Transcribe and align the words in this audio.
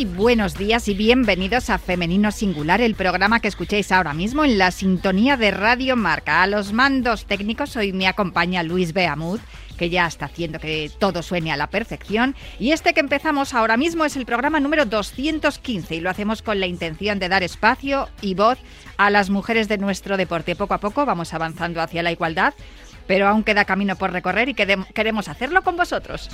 Muy 0.00 0.16
buenos 0.16 0.56
días 0.56 0.88
y 0.88 0.94
bienvenidos 0.94 1.68
a 1.68 1.76
Femenino 1.76 2.32
Singular, 2.32 2.80
el 2.80 2.94
programa 2.94 3.40
que 3.40 3.48
escucháis 3.48 3.92
ahora 3.92 4.14
mismo 4.14 4.46
en 4.46 4.56
la 4.56 4.70
sintonía 4.70 5.36
de 5.36 5.50
Radio 5.50 5.94
Marca. 5.94 6.42
A 6.42 6.46
los 6.46 6.72
mandos 6.72 7.26
técnicos 7.26 7.76
hoy 7.76 7.92
me 7.92 8.06
acompaña 8.06 8.62
Luis 8.62 8.94
Beamud, 8.94 9.40
que 9.76 9.90
ya 9.90 10.06
está 10.06 10.24
haciendo 10.24 10.58
que 10.58 10.90
todo 10.98 11.22
suene 11.22 11.52
a 11.52 11.58
la 11.58 11.66
perfección. 11.66 12.34
Y 12.58 12.72
este 12.72 12.94
que 12.94 13.00
empezamos 13.00 13.52
ahora 13.52 13.76
mismo 13.76 14.06
es 14.06 14.16
el 14.16 14.24
programa 14.24 14.58
número 14.58 14.86
215 14.86 15.96
y 15.96 16.00
lo 16.00 16.08
hacemos 16.08 16.40
con 16.40 16.60
la 16.60 16.66
intención 16.66 17.18
de 17.18 17.28
dar 17.28 17.42
espacio 17.42 18.08
y 18.22 18.32
voz 18.32 18.58
a 18.96 19.10
las 19.10 19.28
mujeres 19.28 19.68
de 19.68 19.76
nuestro 19.76 20.16
deporte. 20.16 20.56
Poco 20.56 20.72
a 20.72 20.78
poco 20.78 21.04
vamos 21.04 21.34
avanzando 21.34 21.82
hacia 21.82 22.02
la 22.02 22.10
igualdad, 22.10 22.54
pero 23.06 23.28
aún 23.28 23.44
queda 23.44 23.66
camino 23.66 23.96
por 23.96 24.12
recorrer 24.12 24.48
y 24.48 24.54
queremos 24.54 25.28
hacerlo 25.28 25.60
con 25.60 25.76
vosotros. 25.76 26.30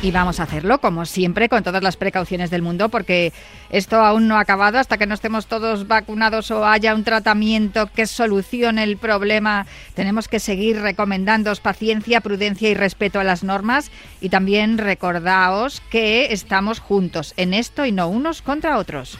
Y 0.00 0.12
vamos 0.12 0.38
a 0.38 0.44
hacerlo, 0.44 0.80
como 0.80 1.06
siempre, 1.06 1.48
con 1.48 1.64
todas 1.64 1.82
las 1.82 1.96
precauciones 1.96 2.50
del 2.50 2.62
mundo, 2.62 2.88
porque 2.88 3.32
esto 3.70 3.96
aún 3.96 4.28
no 4.28 4.36
ha 4.36 4.40
acabado 4.40 4.78
hasta 4.78 4.96
que 4.96 5.06
no 5.06 5.14
estemos 5.14 5.46
todos 5.46 5.88
vacunados 5.88 6.52
o 6.52 6.64
haya 6.64 6.94
un 6.94 7.02
tratamiento 7.02 7.88
que 7.88 8.06
solucione 8.06 8.84
el 8.84 8.96
problema. 8.96 9.66
Tenemos 9.94 10.28
que 10.28 10.38
seguir 10.38 10.80
recomendándoos 10.80 11.58
paciencia, 11.58 12.20
prudencia 12.20 12.70
y 12.70 12.74
respeto 12.74 13.18
a 13.18 13.24
las 13.24 13.42
normas. 13.42 13.90
Y 14.20 14.28
también 14.28 14.78
recordaos 14.78 15.82
que 15.90 16.32
estamos 16.32 16.78
juntos 16.78 17.34
en 17.36 17.52
esto 17.52 17.84
y 17.84 17.90
no 17.90 18.08
unos 18.08 18.40
contra 18.40 18.78
otros. 18.78 19.18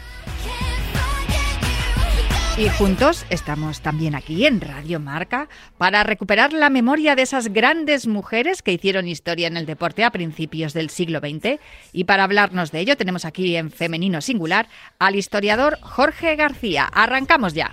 Y 2.59 2.69
juntos 2.71 3.25
estamos 3.31 3.83
también 3.83 4.17
aquí 4.17 4.45
en 4.45 4.61
Radio 4.61 4.99
Marca 4.99 5.49
para 5.77 6.03
recuperar 6.03 6.53
la 6.53 6.71
memoria 6.71 7.15
de 7.15 7.23
esas 7.23 7.53
grandes 7.53 8.09
mujeres 8.09 8.63
que 8.63 8.73
hicieron 8.73 9.07
historia 9.07 9.47
en 9.47 9.57
el 9.57 9.65
deporte 9.65 10.03
a 10.03 10.11
principios 10.11 10.73
del 10.75 10.91
siglo 10.91 11.21
XX. 11.21 11.61
Y 11.93 12.03
para 12.03 12.25
hablarnos 12.25 12.73
de 12.73 12.81
ello 12.81 12.97
tenemos 12.97 13.25
aquí 13.25 13.55
en 13.55 13.71
femenino 13.71 14.21
singular 14.21 14.67
al 14.99 15.15
historiador 15.15 15.79
Jorge 15.83 16.35
García. 16.35 16.85
Arrancamos 16.87 17.55
ya. 17.55 17.71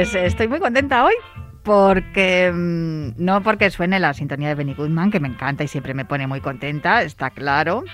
Pues 0.00 0.14
estoy 0.14 0.48
muy 0.48 0.60
contenta 0.60 1.04
hoy 1.04 1.12
porque 1.62 2.50
mm, 2.50 3.22
no 3.22 3.42
porque 3.42 3.70
suene 3.70 4.00
la 4.00 4.14
sintonía 4.14 4.48
de 4.48 4.54
Benny 4.54 4.72
Goodman, 4.72 5.10
que 5.10 5.20
me 5.20 5.28
encanta 5.28 5.62
y 5.62 5.68
siempre 5.68 5.92
me 5.92 6.06
pone 6.06 6.26
muy 6.26 6.40
contenta, 6.40 7.02
está 7.02 7.28
claro. 7.28 7.84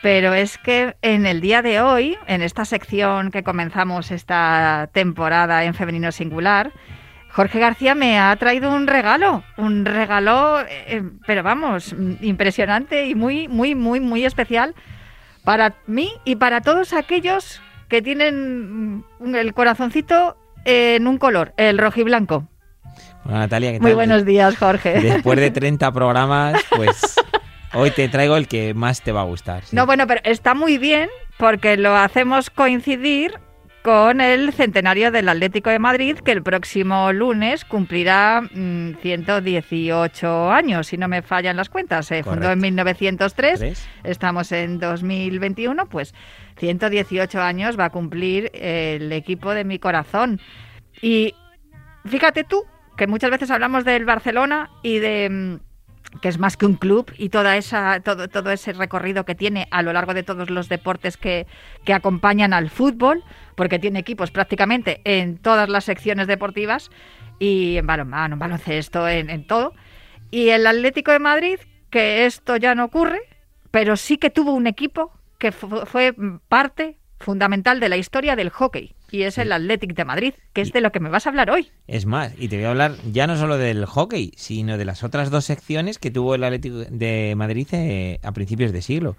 Pero 0.00 0.32
es 0.32 0.56
que 0.56 0.96
en 1.02 1.26
el 1.26 1.42
día 1.42 1.60
de 1.60 1.82
hoy, 1.82 2.16
en 2.28 2.40
esta 2.40 2.64
sección 2.64 3.30
que 3.30 3.42
comenzamos 3.42 4.10
esta 4.10 4.88
temporada 4.94 5.64
en 5.64 5.74
Femenino 5.74 6.12
Singular, 6.12 6.72
Jorge 7.30 7.58
García 7.58 7.94
me 7.94 8.18
ha 8.18 8.34
traído 8.36 8.74
un 8.74 8.86
regalo, 8.86 9.44
un 9.58 9.84
regalo, 9.84 10.60
eh, 10.66 11.02
pero 11.26 11.42
vamos, 11.42 11.94
impresionante 12.22 13.06
y 13.06 13.14
muy, 13.14 13.48
muy, 13.48 13.74
muy, 13.74 14.00
muy 14.00 14.24
especial 14.24 14.74
para 15.44 15.74
mí 15.86 16.10
y 16.24 16.36
para 16.36 16.62
todos 16.62 16.94
aquellos 16.94 17.60
que 17.90 18.00
tienen 18.00 19.04
el 19.20 19.52
corazoncito 19.52 20.38
en 20.64 21.06
un 21.06 21.18
color, 21.18 21.52
el 21.56 21.78
rojiblanco. 21.78 22.48
Bueno, 23.24 23.38
Natalia, 23.40 23.72
¿qué 23.72 23.78
tal? 23.78 23.82
Muy 23.82 23.94
buenos 23.94 24.24
días, 24.24 24.56
Jorge. 24.56 25.00
Después 25.00 25.38
de 25.38 25.50
30 25.52 25.92
programas, 25.92 26.62
pues 26.76 27.16
hoy 27.72 27.90
te 27.90 28.08
traigo 28.08 28.36
el 28.36 28.48
que 28.48 28.74
más 28.74 29.00
te 29.02 29.12
va 29.12 29.22
a 29.22 29.24
gustar. 29.24 29.64
¿sí? 29.64 29.74
No, 29.74 29.86
bueno, 29.86 30.06
pero 30.06 30.20
está 30.24 30.54
muy 30.54 30.78
bien 30.78 31.08
porque 31.38 31.76
lo 31.76 31.96
hacemos 31.96 32.50
coincidir 32.50 33.38
con 33.84 34.22
el 34.22 34.54
centenario 34.54 35.10
del 35.10 35.28
Atlético 35.28 35.68
de 35.68 35.78
Madrid, 35.78 36.16
que 36.16 36.32
el 36.32 36.42
próximo 36.42 37.12
lunes 37.12 37.66
cumplirá 37.66 38.40
mm, 38.40 38.94
118 39.02 40.50
años, 40.50 40.86
si 40.86 40.96
no 40.96 41.06
me 41.06 41.20
fallan 41.20 41.58
las 41.58 41.68
cuentas. 41.68 42.06
Se 42.06 42.24
fundó 42.24 42.50
en 42.50 42.60
1903, 42.60 43.58
¿Tres? 43.60 43.86
estamos 44.02 44.52
en 44.52 44.78
2021, 44.78 45.86
pues 45.90 46.14
118 46.56 47.42
años 47.42 47.78
va 47.78 47.84
a 47.84 47.90
cumplir 47.90 48.50
el 48.54 49.12
equipo 49.12 49.52
de 49.52 49.64
mi 49.64 49.78
corazón. 49.78 50.40
Y 51.02 51.34
fíjate 52.06 52.44
tú, 52.44 52.64
que 52.96 53.06
muchas 53.06 53.30
veces 53.30 53.50
hablamos 53.50 53.84
del 53.84 54.06
Barcelona 54.06 54.70
y 54.82 54.98
de 54.98 55.28
mm, 55.28 55.73
que 56.20 56.28
es 56.28 56.38
más 56.38 56.56
que 56.56 56.66
un 56.66 56.74
club 56.76 57.12
y 57.18 57.28
toda 57.28 57.56
esa 57.56 58.00
todo, 58.00 58.28
todo 58.28 58.50
ese 58.50 58.72
recorrido 58.72 59.24
que 59.24 59.34
tiene 59.34 59.66
a 59.70 59.82
lo 59.82 59.92
largo 59.92 60.14
de 60.14 60.22
todos 60.22 60.48
los 60.50 60.68
deportes 60.68 61.16
que, 61.16 61.46
que 61.84 61.92
acompañan 61.92 62.52
al 62.52 62.70
fútbol, 62.70 63.22
porque 63.56 63.78
tiene 63.78 63.98
equipos 63.98 64.30
prácticamente 64.30 65.00
en 65.04 65.38
todas 65.38 65.68
las 65.68 65.84
secciones 65.84 66.26
deportivas 66.26 66.90
y 67.38 67.76
en 67.76 67.86
balonmano, 67.86 68.34
en 68.34 68.38
baloncesto, 68.38 69.08
en, 69.08 69.46
todo. 69.46 69.72
Y 70.30 70.50
el 70.50 70.66
Atlético 70.66 71.10
de 71.12 71.18
Madrid, 71.18 71.58
que 71.90 72.26
esto 72.26 72.56
ya 72.56 72.74
no 72.74 72.84
ocurre, 72.84 73.20
pero 73.70 73.96
sí 73.96 74.16
que 74.16 74.30
tuvo 74.30 74.52
un 74.52 74.66
equipo 74.66 75.12
que 75.38 75.52
fu- 75.52 75.84
fue 75.86 76.14
parte 76.48 76.96
fundamental 77.18 77.80
de 77.80 77.88
la 77.88 77.96
historia 77.96 78.36
del 78.36 78.50
hockey 78.50 78.94
y 79.14 79.22
es 79.22 79.38
el 79.38 79.52
Athletic 79.52 79.94
de 79.94 80.04
Madrid, 80.04 80.34
que 80.52 80.60
es 80.60 80.72
de 80.72 80.80
lo 80.80 80.90
que 80.90 80.98
me 80.98 81.08
vas 81.08 81.26
a 81.26 81.30
hablar 81.30 81.48
hoy. 81.48 81.70
Es 81.86 82.04
más, 82.04 82.32
y 82.36 82.48
te 82.48 82.56
voy 82.56 82.64
a 82.64 82.70
hablar 82.70 82.96
ya 83.12 83.28
no 83.28 83.36
solo 83.36 83.58
del 83.58 83.86
hockey, 83.86 84.32
sino 84.36 84.76
de 84.76 84.84
las 84.84 85.04
otras 85.04 85.30
dos 85.30 85.44
secciones 85.44 85.98
que 86.00 86.10
tuvo 86.10 86.34
el 86.34 86.42
Atlético 86.42 86.78
de 86.78 87.34
Madrid 87.36 87.68
eh, 87.70 88.18
a 88.24 88.32
principios 88.32 88.72
de 88.72 88.82
siglo. 88.82 89.14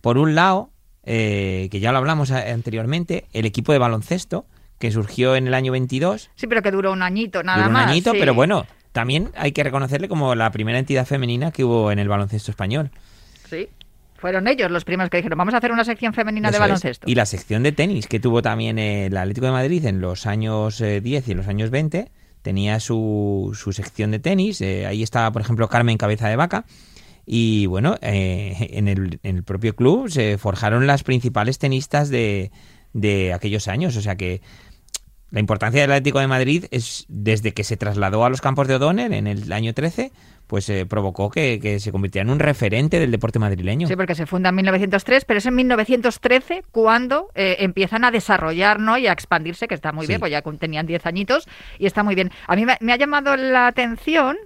Por 0.00 0.16
un 0.16 0.34
lado, 0.34 0.70
eh, 1.04 1.68
que 1.70 1.78
ya 1.78 1.92
lo 1.92 1.98
hablamos 1.98 2.30
anteriormente, 2.30 3.26
el 3.34 3.44
equipo 3.44 3.72
de 3.72 3.78
baloncesto, 3.78 4.46
que 4.78 4.90
surgió 4.90 5.36
en 5.36 5.46
el 5.46 5.52
año 5.52 5.72
22, 5.72 6.30
Sí, 6.34 6.46
pero 6.46 6.62
que 6.62 6.70
duró 6.70 6.90
un 6.92 7.02
añito, 7.02 7.42
nada 7.42 7.58
duró 7.58 7.68
un 7.68 7.72
más. 7.74 7.90
añito, 7.90 8.12
sí. 8.12 8.16
pero 8.18 8.32
bueno, 8.32 8.64
también 8.92 9.30
hay 9.36 9.52
que 9.52 9.62
reconocerle 9.62 10.08
como 10.08 10.34
la 10.36 10.50
primera 10.52 10.78
entidad 10.78 11.04
femenina 11.04 11.50
que 11.50 11.64
hubo 11.64 11.92
en 11.92 11.98
el 11.98 12.08
baloncesto 12.08 12.50
español. 12.50 12.90
Sí. 13.50 13.68
Fueron 14.18 14.48
ellos 14.48 14.70
los 14.70 14.84
primeros 14.84 15.10
que 15.10 15.18
dijeron, 15.18 15.38
vamos 15.38 15.54
a 15.54 15.58
hacer 15.58 15.70
una 15.72 15.84
sección 15.84 16.12
femenina 16.12 16.50
de 16.50 16.56
es. 16.56 16.60
baloncesto. 16.60 17.08
Y 17.08 17.14
la 17.14 17.24
sección 17.24 17.62
de 17.62 17.70
tenis 17.72 18.08
que 18.08 18.18
tuvo 18.18 18.42
también 18.42 18.78
el 18.78 19.16
Atlético 19.16 19.46
de 19.46 19.52
Madrid 19.52 19.84
en 19.86 20.00
los 20.00 20.26
años 20.26 20.80
eh, 20.80 21.00
10 21.00 21.28
y 21.28 21.30
en 21.32 21.36
los 21.38 21.46
años 21.48 21.70
20, 21.70 22.10
tenía 22.42 22.80
su, 22.80 23.56
su 23.58 23.72
sección 23.72 24.10
de 24.10 24.18
tenis. 24.18 24.60
eh, 24.60 24.86
ahí 24.86 25.02
estaba, 25.04 25.30
por 25.30 25.40
ejemplo, 25.42 25.68
Carmen 25.68 25.96
Cabeza 25.98 26.28
de 26.28 26.36
Vaca. 26.36 26.64
Y 27.26 27.66
bueno, 27.66 27.96
eh, 28.00 28.68
en, 28.72 28.88
el, 28.88 29.20
en 29.22 29.36
el 29.36 29.44
propio 29.44 29.76
club 29.76 30.08
se 30.10 30.38
forjaron 30.38 30.86
las 30.86 31.04
principales 31.04 31.58
tenistas 31.58 32.08
de, 32.08 32.50
de 32.94 33.32
aquellos 33.34 33.68
años. 33.68 33.96
O 33.96 34.00
sea 34.02 34.16
que 34.16 34.40
la 35.30 35.40
importancia 35.40 35.80
del 35.82 35.90
Atlético 35.92 36.20
de 36.20 36.26
Madrid 36.26 36.64
es 36.70 37.04
desde 37.08 37.52
que 37.52 37.64
se 37.64 37.76
trasladó 37.76 38.24
a 38.24 38.30
los 38.30 38.40
campos 38.40 38.66
de 38.68 38.76
O'Donnell 38.76 39.12
en 39.12 39.26
el 39.26 39.52
año 39.52 39.74
13, 39.74 40.10
pues 40.46 40.68
eh, 40.70 40.86
provocó 40.86 41.30
que, 41.30 41.60
que 41.60 41.78
se 41.80 41.92
convirtiera 41.92 42.22
en 42.24 42.30
un 42.30 42.38
referente 42.38 42.98
del 42.98 43.10
deporte 43.10 43.38
madrileño. 43.38 43.86
Sí, 43.86 43.96
porque 43.96 44.14
se 44.14 44.24
funda 44.24 44.48
en 44.48 44.54
1903, 44.54 45.26
pero 45.26 45.38
es 45.38 45.44
en 45.46 45.54
1913 45.56 46.62
cuando 46.70 47.28
eh, 47.34 47.56
empiezan 47.60 48.04
a 48.04 48.10
desarrollar 48.10 48.80
¿no? 48.80 48.96
y 48.96 49.06
a 49.06 49.12
expandirse, 49.12 49.68
que 49.68 49.74
está 49.74 49.92
muy 49.92 50.06
Sí. 50.06 50.12
bien, 50.12 50.20
pues 50.20 50.32
ya 50.32 50.40
tenían 50.42 50.86
10 50.86 51.04
añitos 51.04 51.46
y 51.78 51.84
está 51.86 52.02
muy 52.02 52.14
bien. 52.14 52.30
A 52.46 52.56
mí 52.56 52.64
me, 52.64 52.78
me 52.80 52.92
ha 52.94 52.96
llamado 52.96 53.36
la 53.36 53.66
atención 53.66 54.38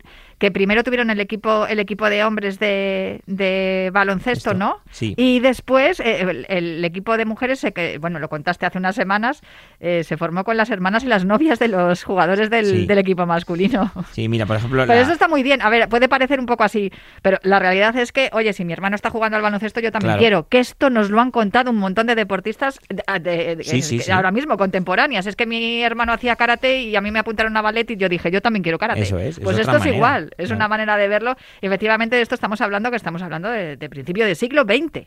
que 0.43 0.50
primero 0.50 0.83
tuvieron 0.83 1.09
el 1.11 1.21
equipo 1.21 1.69
el 1.69 1.79
equipo 1.79 2.11
de 2.11 2.25
hombres 2.25 2.59
de, 2.59 3.21
de 3.27 3.91
baloncesto, 3.93 4.50
Esto, 4.50 4.59
¿no? 4.59 4.81
sí. 4.91 5.15
Y 5.17 5.39
después 5.39 6.00
eh, 6.00 6.23
el, 6.23 6.47
el 6.49 6.85
equipo 6.85 7.17
de 7.17 7.25
mujeres, 7.27 7.61
se 7.61 7.71
que 7.73 7.99
bueno, 7.99 8.19
lo 8.19 8.29
contaste 8.29 8.67
hace 8.67 8.79
unas 8.79 8.97
semanas, 8.97 9.41
eh, 9.79 10.03
se 10.03 10.17
formó 10.17 10.43
con 10.43 10.56
las 10.56 10.69
hermanas 10.71 11.05
y 11.05 11.06
las 11.06 11.25
novias 11.25 11.61
de 11.61 11.69
los 11.69 12.03
jugadores 12.03 12.50
del, 12.50 12.67
Sí. 12.67 12.87
del 12.87 12.99
equipo 12.99 13.25
masculino. 13.25 13.93
Sí, 14.11 14.29
mira, 14.29 14.44
por 14.44 14.56
ejemplo, 14.56 14.83
Pero 14.83 14.94
la- 14.97 15.00
eso 15.00 15.12
está 15.12 15.29
muy 15.29 15.44
bien. 15.44 15.62
A 15.62 15.71
ver, 15.71 15.89
puede 15.89 16.09
parecer 16.09 16.41
un 16.41 16.47
poco 16.47 16.65
así, 16.65 16.91
pero 17.23 17.39
la 17.44 17.61
realidad 17.61 17.94
es 17.97 18.11
que, 18.11 18.29
oye, 18.33 18.53
si 18.53 18.65
mi 18.65 18.73
hermano 18.73 18.97
está 18.97 19.11
jugando 19.11 19.37
al 19.37 19.43
baloncesto, 19.44 19.79
yo 19.79 19.93
también 19.93 20.15
Claro. 20.15 20.19
quiero. 20.19 20.49
Que 20.49 20.59
esto 20.59 20.91
nos 20.91 21.09
lo 21.11 21.21
han 21.21 21.31
contado 21.31 21.71
un 21.71 21.77
montón 21.77 22.09
de 22.09 22.17
deportistas 22.17 22.81
de- 22.89 23.05
de- 23.21 23.56
de- 23.56 23.62
Sí, 23.65 23.81
sí, 23.81 23.99
que 23.99 24.03
sí. 24.03 24.11
ahora 24.11 24.33
mismo, 24.33 24.56
contemporáneas. 24.56 25.27
Es 25.27 25.37
que 25.37 25.47
mi 25.47 25.83
hermano 25.85 26.12
hacía 26.12 26.35
karate 26.35 26.81
y 26.83 26.97
a 26.97 27.00
mí 27.00 27.12
me 27.12 27.21
apuntaron 27.21 27.56
a 27.56 27.62
ballet 27.62 27.89
y 27.93 27.97
yo 27.97 28.09
dije, 28.09 28.29
yo 28.33 28.41
también 28.41 28.65
quiero 28.65 28.79
karate. 28.79 29.03
Eso 29.03 29.21
es, 29.21 29.39
es 29.39 29.41
pues 29.44 29.56
esto 29.56 29.73
es 29.77 29.79
manera. 29.79 29.97
igual, 29.97 30.31
es 30.38 30.50
una 30.50 30.69
manera 30.69 30.96
de 30.96 31.08
verlo. 31.08 31.37
Efectivamente 31.61 32.17
de 32.17 32.23
esto 32.23 32.34
estamos 32.34 32.61
hablando, 32.61 32.90
que 32.90 32.96
estamos 32.96 33.23
hablando 33.23 33.49
de, 33.50 33.76
de 33.76 33.88
principio 33.88 34.26
del 34.26 34.37
siglo 34.37 34.62
XX. 34.62 35.06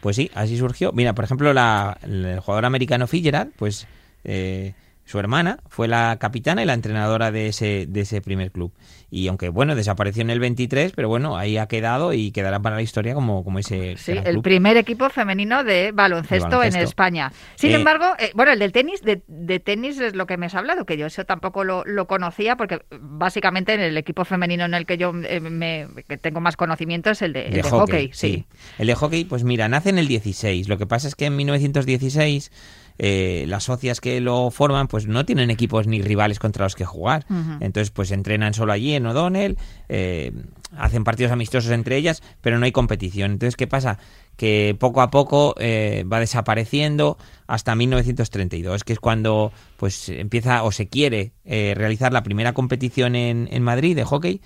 Pues 0.00 0.16
sí, 0.16 0.30
así 0.34 0.56
surgió. 0.56 0.92
Mira, 0.92 1.14
por 1.14 1.24
ejemplo, 1.24 1.52
la, 1.52 1.98
el 2.02 2.40
jugador 2.40 2.64
americano 2.64 3.06
Fitzgerald, 3.06 3.52
pues 3.56 3.86
eh, 4.24 4.74
su 5.08 5.18
hermana 5.18 5.58
fue 5.70 5.88
la 5.88 6.18
capitana 6.20 6.62
y 6.62 6.66
la 6.66 6.74
entrenadora 6.74 7.30
de 7.30 7.46
ese, 7.46 7.86
de 7.88 8.00
ese 8.02 8.20
primer 8.20 8.50
club. 8.52 8.72
Y 9.10 9.26
aunque, 9.28 9.48
bueno, 9.48 9.74
desapareció 9.74 10.20
en 10.20 10.28
el 10.28 10.38
23, 10.38 10.92
pero 10.94 11.08
bueno, 11.08 11.38
ahí 11.38 11.56
ha 11.56 11.66
quedado 11.66 12.12
y 12.12 12.30
quedará 12.30 12.60
para 12.60 12.76
la 12.76 12.82
historia 12.82 13.14
como, 13.14 13.42
como 13.42 13.58
ese 13.58 13.96
Sí, 13.96 14.12
el 14.12 14.22
club. 14.34 14.42
primer 14.42 14.76
equipo 14.76 15.08
femenino 15.08 15.64
de 15.64 15.92
baloncesto, 15.92 16.44
De 16.48 16.56
baloncesto. 16.56 16.78
en 16.78 16.84
España. 16.84 17.32
Sin 17.56 17.70
Eh, 17.70 17.74
embargo, 17.76 18.04
eh, 18.18 18.32
bueno, 18.34 18.52
el 18.52 18.58
del 18.58 18.72
tenis, 18.72 19.00
de, 19.02 19.22
de 19.26 19.60
tenis 19.60 19.98
es 19.98 20.14
lo 20.14 20.26
que 20.26 20.36
me 20.36 20.44
has 20.44 20.54
hablado, 20.54 20.84
que 20.84 20.98
yo 20.98 21.06
eso 21.06 21.24
tampoco 21.24 21.64
lo, 21.64 21.84
lo 21.86 22.06
conocía, 22.06 22.56
porque 22.56 22.82
básicamente 23.00 23.72
en 23.72 23.80
el 23.80 23.96
equipo 23.96 24.26
femenino 24.26 24.66
en 24.66 24.74
el 24.74 24.84
que 24.84 24.98
yo 24.98 25.14
eh, 25.24 25.40
me, 25.40 25.86
que 26.06 26.18
tengo 26.18 26.40
más 26.40 26.56
conocimiento 26.58 27.08
es 27.08 27.22
el 27.22 27.32
de, 27.32 27.46
el 27.46 27.54
de 27.54 27.62
hockey. 27.62 28.10
sí. 28.12 28.44
El 28.78 28.88
de 28.88 28.94
hockey, 28.94 29.24
pues 29.24 29.42
mira, 29.42 29.68
nace 29.68 29.88
en 29.88 29.96
el 29.98 30.06
16. 30.06 30.68
Lo 30.68 30.76
que 30.76 30.86
pasa 30.86 31.08
es 31.08 31.14
que 31.14 31.24
en 31.24 31.36
1916 31.36 32.52
eh, 32.98 33.44
las 33.48 33.64
socias 33.64 34.00
que 34.00 34.20
lo 34.20 34.50
forman 34.50 34.88
pues 34.88 35.06
no 35.06 35.24
tienen 35.24 35.50
equipos 35.50 35.86
ni 35.86 36.02
rivales 36.02 36.38
contra 36.38 36.64
los 36.64 36.74
que 36.74 36.84
jugar. 36.84 37.26
Entonces 37.60 37.90
pues 37.90 38.10
entrenan 38.10 38.54
solo 38.54 38.72
allí 38.72 38.94
en 38.94 39.06
O'Donnell, 39.06 39.56
eh, 39.88 40.32
hacen 40.76 41.04
partidos 41.04 41.32
amistosos 41.32 41.70
entre 41.70 41.96
ellas, 41.96 42.22
pero 42.40 42.58
no 42.58 42.64
hay 42.64 42.72
competición. 42.72 43.32
Entonces, 43.32 43.56
¿qué 43.56 43.66
pasa? 43.66 43.98
Que 44.36 44.76
poco 44.78 45.00
a 45.00 45.10
poco 45.10 45.54
eh, 45.58 46.04
va 46.10 46.20
desapareciendo 46.20 47.18
hasta 47.46 47.74
1932, 47.74 48.84
que 48.84 48.92
es 48.92 49.00
cuando 49.00 49.52
pues 49.76 50.08
empieza 50.08 50.62
o 50.62 50.72
se 50.72 50.88
quiere 50.88 51.32
eh, 51.44 51.74
realizar 51.76 52.12
la 52.12 52.22
primera 52.22 52.52
competición 52.52 53.16
en, 53.16 53.48
en 53.50 53.62
Madrid 53.62 53.96
de 53.96 54.04
hockey. 54.04 54.40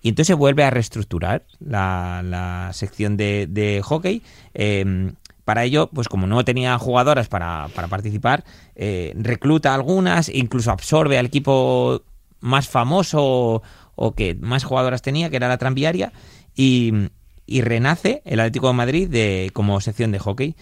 Y 0.00 0.10
entonces 0.10 0.28
se 0.28 0.34
vuelve 0.34 0.64
a 0.64 0.70
reestructurar 0.70 1.44
la, 1.60 2.20
la 2.22 2.70
sección 2.74 3.16
de, 3.16 3.46
de 3.48 3.80
hockey. 3.82 4.22
Eh, 4.52 5.12
para 5.44 5.64
ello, 5.64 5.90
pues 5.92 6.08
como 6.08 6.26
no 6.26 6.44
tenía 6.44 6.78
jugadoras 6.78 7.28
para, 7.28 7.68
para 7.74 7.88
participar, 7.88 8.44
eh, 8.74 9.12
recluta 9.16 9.74
algunas, 9.74 10.28
incluso 10.28 10.70
absorbe 10.70 11.18
al 11.18 11.26
equipo 11.26 12.02
más 12.40 12.68
famoso 12.68 13.62
o, 13.94 14.14
que 14.14 14.34
más 14.34 14.64
jugadoras 14.64 15.02
tenía, 15.02 15.30
que 15.30 15.36
era 15.36 15.48
la 15.48 15.58
tranviaria, 15.58 16.12
y, 16.54 16.92
y 17.46 17.60
renace 17.60 18.22
el 18.24 18.40
Atlético 18.40 18.68
de 18.68 18.74
Madrid 18.74 19.08
de, 19.08 19.50
como 19.52 19.80
sección 19.80 20.12
de 20.12 20.18
hockey. 20.18 20.56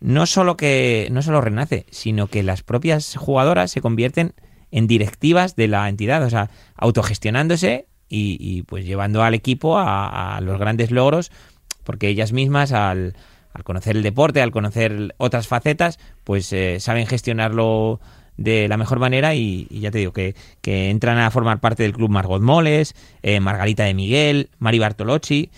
No 0.00 0.26
solo 0.26 0.56
que 0.56 1.08
no 1.10 1.22
solo 1.22 1.40
renace, 1.40 1.86
sino 1.90 2.28
que 2.28 2.44
las 2.44 2.62
propias 2.62 3.16
jugadoras 3.16 3.72
se 3.72 3.80
convierten 3.80 4.32
en 4.70 4.86
directivas 4.86 5.56
de 5.56 5.66
la 5.66 5.88
entidad, 5.88 6.22
o 6.22 6.30
sea, 6.30 6.50
autogestionándose 6.76 7.86
y, 8.08 8.36
y, 8.40 8.62
pues 8.62 8.84
llevando 8.84 9.22
al 9.22 9.34
equipo 9.34 9.76
a, 9.76 10.36
a 10.36 10.40
los 10.40 10.58
grandes 10.58 10.92
logros, 10.92 11.32
porque 11.82 12.08
ellas 12.08 12.32
mismas 12.32 12.72
al, 12.72 13.14
al 13.52 13.64
conocer 13.64 13.96
el 13.96 14.02
deporte, 14.02 14.42
al 14.42 14.50
conocer 14.50 15.14
otras 15.18 15.48
facetas, 15.48 15.98
pues 16.24 16.52
eh, 16.52 16.80
saben 16.80 17.06
gestionarlo 17.06 18.00
de 18.36 18.68
la 18.68 18.76
mejor 18.76 19.00
manera 19.00 19.34
y, 19.34 19.66
ya 19.70 19.90
te 19.90 19.98
digo 19.98 20.12
que, 20.12 20.34
que 20.62 20.90
entran 20.90 21.18
a 21.18 21.30
formar 21.30 21.60
parte 21.60 21.82
del 21.82 21.92
club 21.92 22.08
Margot 22.08 22.40
Moles, 22.40 22.94
eh, 23.22 23.40
Margarita 23.40 23.84
de 23.84 23.94
Miguel, 23.94 24.48
Mari 24.58 24.78
Bartolocci, 24.78 25.50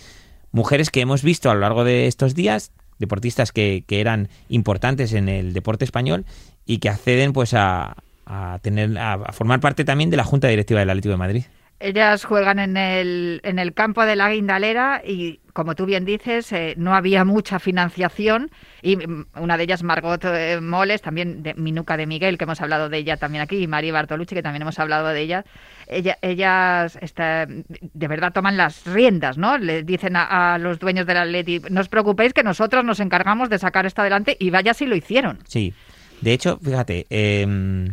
mujeres 0.51 0.89
que 0.89 1.01
hemos 1.01 1.21
visto 1.21 1.49
a 1.49 1.53
lo 1.53 1.61
largo 1.61 1.83
de 1.83 2.07
estos 2.07 2.33
días, 2.33 2.71
deportistas 2.97 3.51
que, 3.51 3.83
que 3.87 4.01
eran 4.01 4.29
importantes 4.49 5.13
en 5.13 5.29
el 5.29 5.53
deporte 5.53 5.85
español 5.85 6.25
y 6.65 6.79
que 6.79 6.89
acceden 6.89 7.33
pues 7.33 7.53
a, 7.53 7.97
a 8.25 8.59
tener 8.61 8.97
a, 8.97 9.13
a 9.13 9.31
formar 9.31 9.59
parte 9.59 9.85
también 9.85 10.09
de 10.09 10.17
la 10.17 10.23
Junta 10.23 10.47
Directiva 10.47 10.79
del 10.79 10.89
Atlético 10.89 11.11
de 11.11 11.17
Madrid. 11.17 11.43
Ellas 11.81 12.25
juegan 12.25 12.59
en 12.59 12.77
el, 12.77 13.41
en 13.43 13.59
el 13.59 13.73
campo 13.73 14.05
de 14.05 14.15
la 14.15 14.29
Guindalera 14.29 15.01
y, 15.05 15.39
como 15.53 15.75
tú 15.75 15.85
bien 15.85 16.05
dices, 16.05 16.51
eh, 16.51 16.75
no 16.77 16.93
había 16.93 17.25
mucha 17.25 17.59
financiación 17.59 18.51
y 18.81 18.97
mm, 18.97 19.25
una 19.35 19.57
de 19.57 19.63
ellas, 19.63 19.83
Margot 19.83 20.23
eh, 20.25 20.59
Moles, 20.61 21.01
también 21.01 21.43
de 21.43 21.53
Minuca 21.55 21.97
de 21.97 22.05
Miguel, 22.05 22.37
que 22.37 22.43
hemos 22.43 22.61
hablado 22.61 22.89
de 22.89 22.97
ella 22.97 23.17
también 23.17 23.41
aquí, 23.41 23.57
y 23.57 23.67
Mari 23.67 23.91
Bartolucci, 23.91 24.35
que 24.35 24.43
también 24.43 24.61
hemos 24.61 24.79
hablado 24.79 25.07
de 25.07 25.21
ella, 25.21 25.45
ella 25.87 26.17
ellas 26.21 26.97
de 26.97 28.07
verdad 28.07 28.31
toman 28.33 28.57
las 28.57 28.85
riendas, 28.85 29.37
¿no? 29.37 29.57
Le 29.57 29.83
dicen 29.83 30.15
a, 30.15 30.53
a 30.53 30.57
los 30.57 30.79
dueños 30.79 31.05
del 31.05 31.17
Atleti, 31.17 31.61
no 31.69 31.81
os 31.81 31.89
preocupéis 31.89 32.33
que 32.33 32.43
nosotros 32.43 32.85
nos 32.85 32.99
encargamos 32.99 33.49
de 33.49 33.59
sacar 33.59 33.85
esto 33.85 34.01
adelante 34.01 34.37
y 34.39 34.49
vaya 34.49 34.73
si 34.73 34.85
lo 34.85 34.95
hicieron. 34.95 35.39
Sí, 35.47 35.73
de 36.21 36.33
hecho, 36.33 36.59
fíjate, 36.59 37.07
eh, 37.09 37.91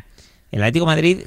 el 0.51 0.63
Atlético 0.63 0.87
Madrid 0.87 1.27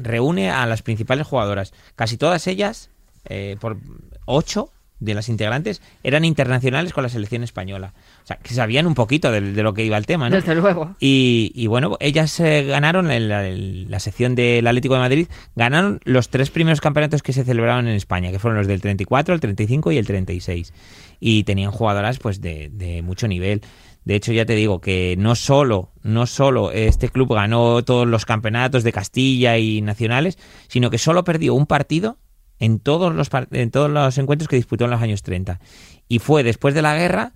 reúne 0.00 0.50
a 0.50 0.66
las 0.66 0.82
principales 0.82 1.26
jugadoras. 1.26 1.72
Casi 1.96 2.16
todas 2.16 2.46
ellas, 2.46 2.90
eh, 3.24 3.56
por 3.60 3.78
ocho 4.24 4.70
de 5.00 5.14
las 5.14 5.28
integrantes, 5.28 5.82
eran 6.04 6.24
internacionales 6.24 6.92
con 6.92 7.02
la 7.02 7.08
selección 7.08 7.42
española. 7.42 7.92
O 8.22 8.26
sea, 8.26 8.36
que 8.36 8.54
sabían 8.54 8.86
un 8.86 8.94
poquito 8.94 9.30
de, 9.32 9.40
de 9.40 9.62
lo 9.62 9.74
que 9.74 9.84
iba 9.84 9.96
el 9.96 10.06
tema, 10.06 10.30
¿no? 10.30 10.36
Desde 10.36 10.54
luego. 10.54 10.94
Y, 11.00 11.52
y 11.54 11.66
bueno, 11.66 11.96
ellas 12.00 12.38
eh, 12.40 12.64
ganaron 12.64 13.10
en 13.10 13.28
la, 13.28 13.48
en 13.48 13.90
la 13.90 14.00
sección 14.00 14.34
del 14.34 14.66
Atlético 14.66 14.94
de 14.94 15.00
Madrid, 15.00 15.26
ganaron 15.56 16.00
los 16.04 16.28
tres 16.28 16.50
primeros 16.50 16.80
campeonatos 16.80 17.22
que 17.22 17.32
se 17.32 17.44
celebraron 17.44 17.88
en 17.88 17.94
España, 17.94 18.30
que 18.30 18.38
fueron 18.38 18.58
los 18.58 18.66
del 18.66 18.80
34, 18.80 19.34
el 19.34 19.40
35 19.40 19.92
y 19.92 19.98
el 19.98 20.06
36. 20.06 20.72
Y 21.18 21.44
tenían 21.44 21.70
jugadoras 21.70 22.18
pues 22.18 22.40
de, 22.40 22.70
de 22.72 23.02
mucho 23.02 23.26
nivel. 23.28 23.62
De 24.04 24.16
hecho, 24.16 24.32
ya 24.32 24.44
te 24.44 24.54
digo 24.54 24.80
que 24.80 25.14
no 25.18 25.34
solo, 25.36 25.92
no 26.02 26.26
solo 26.26 26.72
este 26.72 27.08
club 27.08 27.34
ganó 27.34 27.84
todos 27.84 28.06
los 28.06 28.24
campeonatos 28.24 28.82
de 28.82 28.92
Castilla 28.92 29.58
y 29.58 29.80
nacionales, 29.80 30.38
sino 30.68 30.90
que 30.90 30.98
solo 30.98 31.22
perdió 31.22 31.54
un 31.54 31.66
partido 31.66 32.18
en 32.58 32.80
todos 32.80 33.14
los, 33.14 33.28
en 33.52 33.70
todos 33.70 33.90
los 33.90 34.18
encuentros 34.18 34.48
que 34.48 34.56
disputó 34.56 34.84
en 34.84 34.90
los 34.90 35.02
años 35.02 35.22
30. 35.22 35.60
Y 36.08 36.18
fue 36.18 36.42
después 36.42 36.74
de 36.74 36.82
la 36.82 36.96
guerra, 36.96 37.32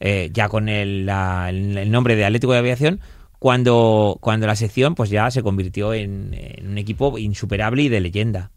eh, 0.00 0.30
ya 0.32 0.48
con 0.48 0.68
el, 0.68 1.06
la- 1.06 1.48
el- 1.50 1.90
nombre 1.90 2.16
de 2.16 2.24
Atlético 2.24 2.52
de 2.52 2.58
Aviación, 2.58 3.00
cuando, 3.38 4.18
cuando 4.20 4.46
la 4.46 4.56
sección 4.56 4.94
pues 4.94 5.10
ya 5.10 5.30
se 5.30 5.42
convirtió 5.42 5.94
en, 5.94 6.30
en 6.34 6.68
un 6.68 6.78
equipo 6.78 7.16
insuperable 7.18 7.82
y 7.82 7.88
de 7.88 8.00
leyenda. 8.00 8.50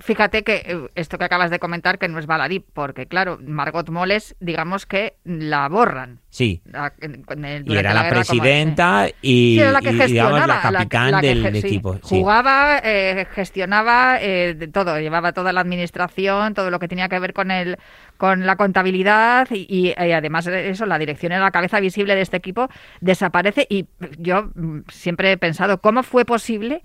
Fíjate 0.00 0.44
que 0.44 0.56
eh, 0.66 0.88
esto 0.96 1.16
que 1.16 1.24
acabas 1.24 1.50
de 1.50 1.58
comentar 1.58 1.98
que 1.98 2.08
no 2.08 2.18
es 2.18 2.26
baladí, 2.26 2.60
porque 2.60 3.06
claro, 3.06 3.38
Margot 3.42 3.88
Moles, 3.88 4.36
digamos 4.38 4.84
que 4.84 5.16
la 5.24 5.66
borran. 5.70 6.20
Sí. 6.28 6.60
La- 6.66 6.92
el- 7.00 7.64
Y 7.66 7.74
era 7.74 7.94
la, 7.94 8.00
como- 8.02 8.10
presidenta 8.10 9.08
y, 9.22 9.54
Sí, 9.54 9.60
era 9.60 9.72
la 9.72 9.80
que 9.80 9.90
y, 9.90 9.92
digamos, 9.94 10.46
la 10.46 10.60
capitán 10.60 11.10
la 11.12 11.20
que 11.22 11.26
del 11.34 11.52
sí, 11.62 11.66
equipo. 11.66 11.94
sí. 12.04 12.20
Jugaba, 12.20 12.80
eh, 12.84 13.26
gestionaba 13.32 14.18
eh, 14.20 14.52
de 14.54 14.68
todo, 14.68 15.00
llevaba 15.00 15.32
toda 15.32 15.54
la 15.54 15.62
administración, 15.62 16.52
todo 16.52 16.70
lo 16.70 16.78
que 16.78 16.88
tenía 16.88 17.08
que 17.08 17.18
ver 17.18 17.32
con 17.32 17.50
el, 17.50 17.78
con 18.18 18.44
la 18.44 18.56
contabilidad 18.56 19.48
y, 19.50 19.66
y, 19.70 19.88
eh, 19.96 20.14
además 20.14 20.44
de 20.44 20.68
eso, 20.68 20.84
la 20.84 20.98
dirección 20.98 21.32
era 21.32 21.40
la 21.42 21.50
cabeza 21.50 21.80
visible 21.80 22.14
de 22.14 22.20
este 22.20 22.36
equipo, 22.36 22.68
desaparece 23.00 23.66
y 23.70 23.86
yo 24.18 24.50
mm, 24.54 24.80
siempre 24.88 25.32
he 25.32 25.38
pensado 25.38 25.80
cómo 25.80 26.02
fue 26.02 26.26
posible 26.26 26.82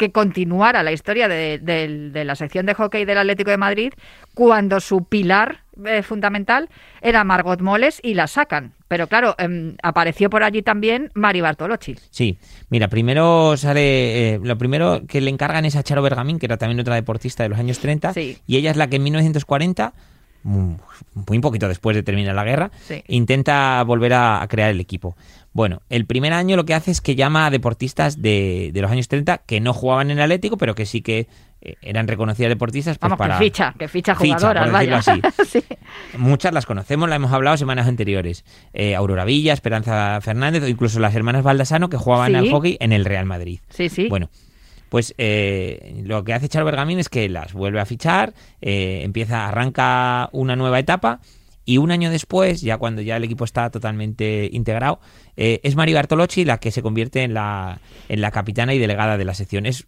que 0.00 0.12
continuara 0.12 0.82
la 0.82 0.92
historia 0.92 1.28
de, 1.28 1.58
de- 1.58 2.08
de 2.10 2.24
la 2.24 2.34
sección 2.34 2.64
de 2.64 2.72
hockey 2.72 3.04
del 3.04 3.18
Atlético 3.18 3.50
de 3.50 3.58
Madrid 3.58 3.92
cuando 4.32 4.80
su 4.80 5.04
pilar 5.04 5.58
eh, 5.84 6.02
fundamental 6.02 6.70
era 7.02 7.22
Margot 7.22 7.60
Moles 7.60 8.00
y 8.02 8.14
la 8.14 8.26
sacan. 8.26 8.72
Pero 8.88 9.08
claro, 9.08 9.34
em, 9.38 9.76
apareció 9.82 10.30
por 10.30 10.42
allí 10.42 10.62
también 10.62 11.10
Mari 11.14 11.42
Bartolocci. 11.42 11.96
Sí, 12.10 12.38
mira, 12.70 12.88
primero 12.88 13.58
sale, 13.58 14.36
eh, 14.36 14.40
lo 14.42 14.56
primero 14.56 15.02
que 15.06 15.20
le 15.20 15.28
encargan 15.28 15.66
es 15.66 15.76
a 15.76 15.82
Charo 15.82 16.00
Bergamín, 16.00 16.38
que 16.38 16.46
era 16.46 16.56
también 16.56 16.80
otra 16.80 16.94
deportista 16.94 17.42
de 17.42 17.50
los 17.50 17.58
años 17.58 17.78
30, 17.78 18.14
Sí. 18.14 18.38
y 18.46 18.56
ella 18.56 18.70
es 18.70 18.78
la 18.78 18.88
que 18.88 18.96
en 18.96 19.02
1940 19.04 19.92
muy 20.42 21.38
poquito 21.40 21.68
después 21.68 21.94
de 21.96 22.02
terminar 22.02 22.34
la 22.34 22.44
guerra, 22.44 22.70
Sí. 22.86 23.02
intenta 23.08 23.82
volver 23.84 24.14
a, 24.14 24.46
crear 24.48 24.70
el 24.70 24.80
equipo. 24.80 25.16
Bueno, 25.52 25.82
el 25.90 26.06
primer 26.06 26.32
año 26.32 26.56
lo 26.56 26.64
que 26.64 26.74
hace 26.74 26.90
es 26.90 27.00
que 27.00 27.14
llama 27.16 27.46
a 27.46 27.50
deportistas 27.50 28.22
de, 28.22 28.70
de 28.72 28.82
los 28.82 28.90
años 28.90 29.08
30 29.08 29.38
que 29.38 29.60
no 29.60 29.72
jugaban 29.72 30.10
en 30.10 30.18
el 30.18 30.22
Atlético, 30.24 30.56
pero 30.56 30.74
que 30.74 30.86
sí 30.86 31.02
que 31.02 31.26
eh, 31.60 31.74
eran 31.82 32.06
reconocidas 32.08 32.48
deportistas 32.48 32.96
pues, 32.98 33.10
Vamos, 33.10 33.18
para... 33.18 33.36
que 33.38 33.44
ficha, 33.44 33.74
que 33.78 33.88
ficha 33.88 34.14
Ficha, 34.14 34.36
jugadoras, 34.36 34.64
por 34.64 34.72
vaya. 34.72 35.02
sí. 35.46 35.62
Muchas 36.16 36.54
las 36.54 36.66
conocemos, 36.66 37.08
la 37.08 37.16
hemos 37.16 37.32
hablado 37.32 37.56
semanas 37.56 37.86
anteriores. 37.88 38.44
Eh, 38.72 38.94
Aurora 38.94 39.24
Villa, 39.24 39.52
Esperanza 39.52 40.20
Fernández 40.22 40.62
o 40.62 40.68
incluso 40.68 41.00
las 41.00 41.14
hermanas 41.14 41.42
Baldasano 41.42 41.88
que 41.90 41.96
jugaban 41.96 42.30
Sí. 42.32 42.36
al 42.38 42.50
hockey 42.50 42.76
en 42.80 42.92
el 42.92 43.04
Real 43.04 43.26
Madrid. 43.26 43.60
sí, 43.70 43.88
sí. 43.88 44.08
Bueno, 44.08 44.30
pues 44.90 45.14
eh, 45.16 46.02
lo 46.04 46.24
que 46.24 46.34
hace 46.34 46.48
Charo 46.48 46.66
Bergamín 46.66 46.98
es 46.98 47.08
que 47.08 47.28
las 47.30 47.54
vuelve 47.54 47.80
a 47.80 47.86
fichar, 47.86 48.34
eh, 48.60 49.00
empieza, 49.04 49.48
arranca 49.48 50.28
una 50.32 50.56
nueva 50.56 50.78
etapa 50.78 51.20
y 51.64 51.78
un 51.78 51.92
año 51.92 52.10
después, 52.10 52.60
ya 52.60 52.76
cuando 52.76 53.00
ya 53.00 53.16
el 53.16 53.22
equipo 53.22 53.44
está 53.44 53.70
totalmente 53.70 54.50
integrado, 54.52 54.98
eh, 55.36 55.60
es 55.62 55.76
Mari 55.76 55.94
Bartolocci 55.94 56.44
la 56.44 56.58
que 56.58 56.72
se 56.72 56.82
convierte 56.82 57.22
en 57.22 57.32
la, 57.32 57.78
en 58.08 58.20
la 58.20 58.32
capitana 58.32 58.74
y 58.74 58.78
delegada 58.78 59.16
de 59.16 59.24
la 59.24 59.34
sección. 59.34 59.64
Es, 59.66 59.86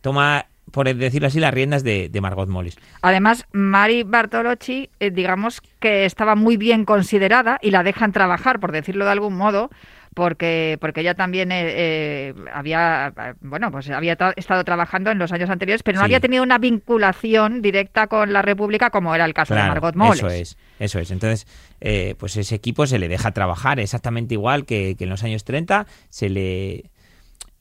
toma, 0.00 0.46
por 0.70 0.94
decirlo 0.94 1.26
así, 1.26 1.40
las 1.40 1.52
riendas 1.52 1.82
de, 1.82 2.16
Margot 2.22 2.48
Moles. 2.48 2.78
Además, 3.02 3.46
Mari 3.50 4.04
Bartolocci, 4.04 4.90
eh, 5.00 5.10
digamos 5.10 5.60
que 5.80 6.04
estaba 6.04 6.36
muy 6.36 6.56
bien 6.56 6.84
considerada 6.84 7.58
y 7.60 7.72
la 7.72 7.82
dejan 7.82 8.12
trabajar, 8.12 8.60
por 8.60 8.70
decirlo 8.70 9.04
de 9.04 9.10
algún 9.10 9.34
modo, 9.34 9.70
porque 10.14 10.76
porque 10.80 11.02
ella 11.02 11.14
también 11.14 11.52
eh, 11.52 11.64
eh, 11.68 12.34
había 12.52 13.12
bueno 13.40 13.70
pues 13.70 13.88
había 13.90 14.18
tra- 14.18 14.32
estado 14.36 14.64
trabajando 14.64 15.10
en 15.10 15.18
los 15.18 15.30
años 15.32 15.48
anteriores, 15.50 15.82
pero 15.82 15.96
no 15.98 16.02
Sí. 16.02 16.06
había 16.06 16.20
tenido 16.20 16.42
una 16.42 16.58
vinculación 16.58 17.62
directa 17.62 18.06
con 18.08 18.32
la 18.32 18.42
República 18.42 18.90
como 18.90 19.14
era 19.14 19.24
el 19.24 19.34
caso 19.34 19.54
de 19.54 19.60
Margot 19.60 19.94
Moles. 19.94 20.18
Eso 20.18 20.28
es, 20.28 20.56
eso 20.80 20.98
es. 20.98 21.10
Entonces, 21.10 21.46
eh, 21.80 22.16
pues 22.18 22.36
ese 22.36 22.54
equipo 22.56 22.86
se 22.86 22.98
le 22.98 23.08
deja 23.08 23.30
trabajar 23.32 23.78
exactamente 23.78 24.34
igual 24.34 24.66
que, 24.66 24.96
que 24.98 25.04
en 25.04 25.10
los 25.10 25.22
años 25.22 25.44
30. 25.44 25.86
Se 26.08 26.28
le. 26.28 26.90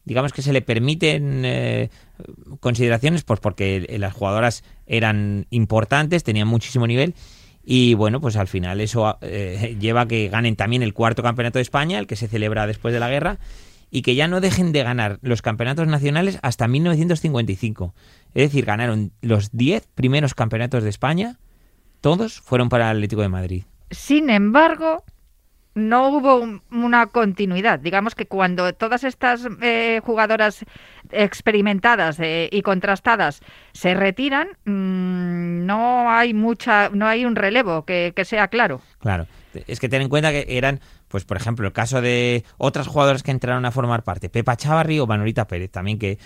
Digamos 0.05 0.33
que 0.33 0.41
se 0.41 0.53
le 0.53 0.63
permiten 0.63 1.43
eh, 1.45 1.89
consideraciones, 2.61 3.23
pues 3.23 3.39
porque 3.39 3.85
las 3.99 4.11
jugadoras 4.13 4.63
eran 4.87 5.45
importantes, 5.51 6.23
tenían 6.23 6.47
muchísimo 6.47 6.87
nivel. 6.87 7.13
Y 7.71 7.93
bueno, 7.93 8.19
pues 8.19 8.35
al 8.35 8.47
final 8.47 8.81
eso 8.81 9.19
eh, 9.21 9.77
lleva 9.79 10.01
a 10.01 10.07
que 10.07 10.27
ganen 10.27 10.55
también 10.55 10.81
el 10.81 10.95
cuarto 10.95 11.21
campeonato 11.21 11.59
de 11.59 11.61
España, 11.61 11.99
el 11.99 12.07
que 12.07 12.15
se 12.15 12.27
celebra 12.27 12.65
después 12.65 12.95
de 12.95 12.99
la 12.99 13.11
guerra, 13.11 13.37
y 13.91 14.01
que 14.01 14.15
ya 14.15 14.27
no 14.27 14.41
dejen 14.41 14.71
de 14.71 14.81
ganar 14.81 15.19
los 15.21 15.43
campeonatos 15.43 15.87
nacionales 15.87 16.39
hasta 16.41 16.67
1955. 16.67 17.93
Es 18.33 18.49
decir, 18.49 18.65
ganaron 18.65 19.11
los 19.21 19.51
10 19.51 19.87
primeros 19.93 20.33
campeonatos 20.33 20.81
de 20.81 20.89
España, 20.89 21.37
todos 22.01 22.41
fueron 22.41 22.69
para 22.69 22.89
el 22.89 22.97
Atlético 22.97 23.21
de 23.21 23.29
Madrid. 23.29 23.63
Sin 23.91 24.31
embargo, 24.31 25.03
no 25.79 26.09
hubo 26.09 26.35
un- 26.35 26.61
una 26.71 27.07
continuidad. 27.07 27.79
Digamos 27.79 28.13
que 28.15 28.25
cuando 28.25 28.73
todas 28.73 29.03
estas 29.03 29.47
eh, 29.61 30.01
jugadoras 30.03 30.65
experimentadas 31.11 32.19
eh, 32.19 32.49
y 32.51 32.61
contrastadas 32.61 33.41
se 33.73 33.93
retiran, 33.93 34.49
mm, 34.65 35.65
no 35.65 36.11
hay 36.11 36.33
mucha, 36.33 36.89
no 36.89 37.07
hay 37.07 37.25
un 37.25 37.35
relevo 37.35 37.83
que, 37.85 38.13
que 38.15 38.25
sea 38.25 38.47
claro. 38.47 38.81
Claro, 38.99 39.27
es 39.67 39.79
que 39.79 39.89
ten 39.89 40.01
en 40.01 40.09
cuenta 40.09 40.31
que 40.31 40.45
eran, 40.49 40.79
pues 41.07 41.25
por 41.25 41.37
ejemplo, 41.37 41.67
el 41.67 41.73
caso 41.73 42.01
de 42.01 42.43
otras 42.57 42.87
jugadoras 42.87 43.23
que 43.23 43.31
entraron 43.31 43.65
a 43.65 43.71
formar 43.71 44.03
parte, 44.03 44.29
Pepa 44.29 44.55
Chavarri 44.57 44.99
o 44.99 45.07
Manolita 45.07 45.47
Pérez, 45.47 45.71
también 45.71 45.99
que 45.99 46.17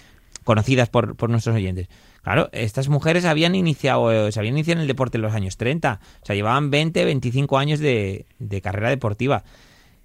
conocidas 0.44 0.90
por, 0.90 1.16
por 1.16 1.30
nuestros 1.30 1.56
oyentes. 1.56 1.88
Claro, 2.22 2.50
estas 2.54 2.88
mujeres 2.90 3.26
habían 3.26 3.56
iniciado, 3.56 4.12
eh, 4.12 4.32
se 4.32 4.40
habían 4.40 4.56
iniciado 4.56 4.80
en 4.80 4.82
el 4.84 4.88
deporte 4.88 5.18
en 5.18 5.24
los 5.24 5.34
años 5.34 5.58
30, 5.58 6.00
o 6.22 6.26
sea, 6.26 6.36
llevaban 6.36 6.70
20, 6.70 7.04
25 7.06 7.58
años 7.58 7.80
de, 7.80 8.26
de 8.40 8.62
carrera 8.62 8.90
deportiva. 8.90 9.44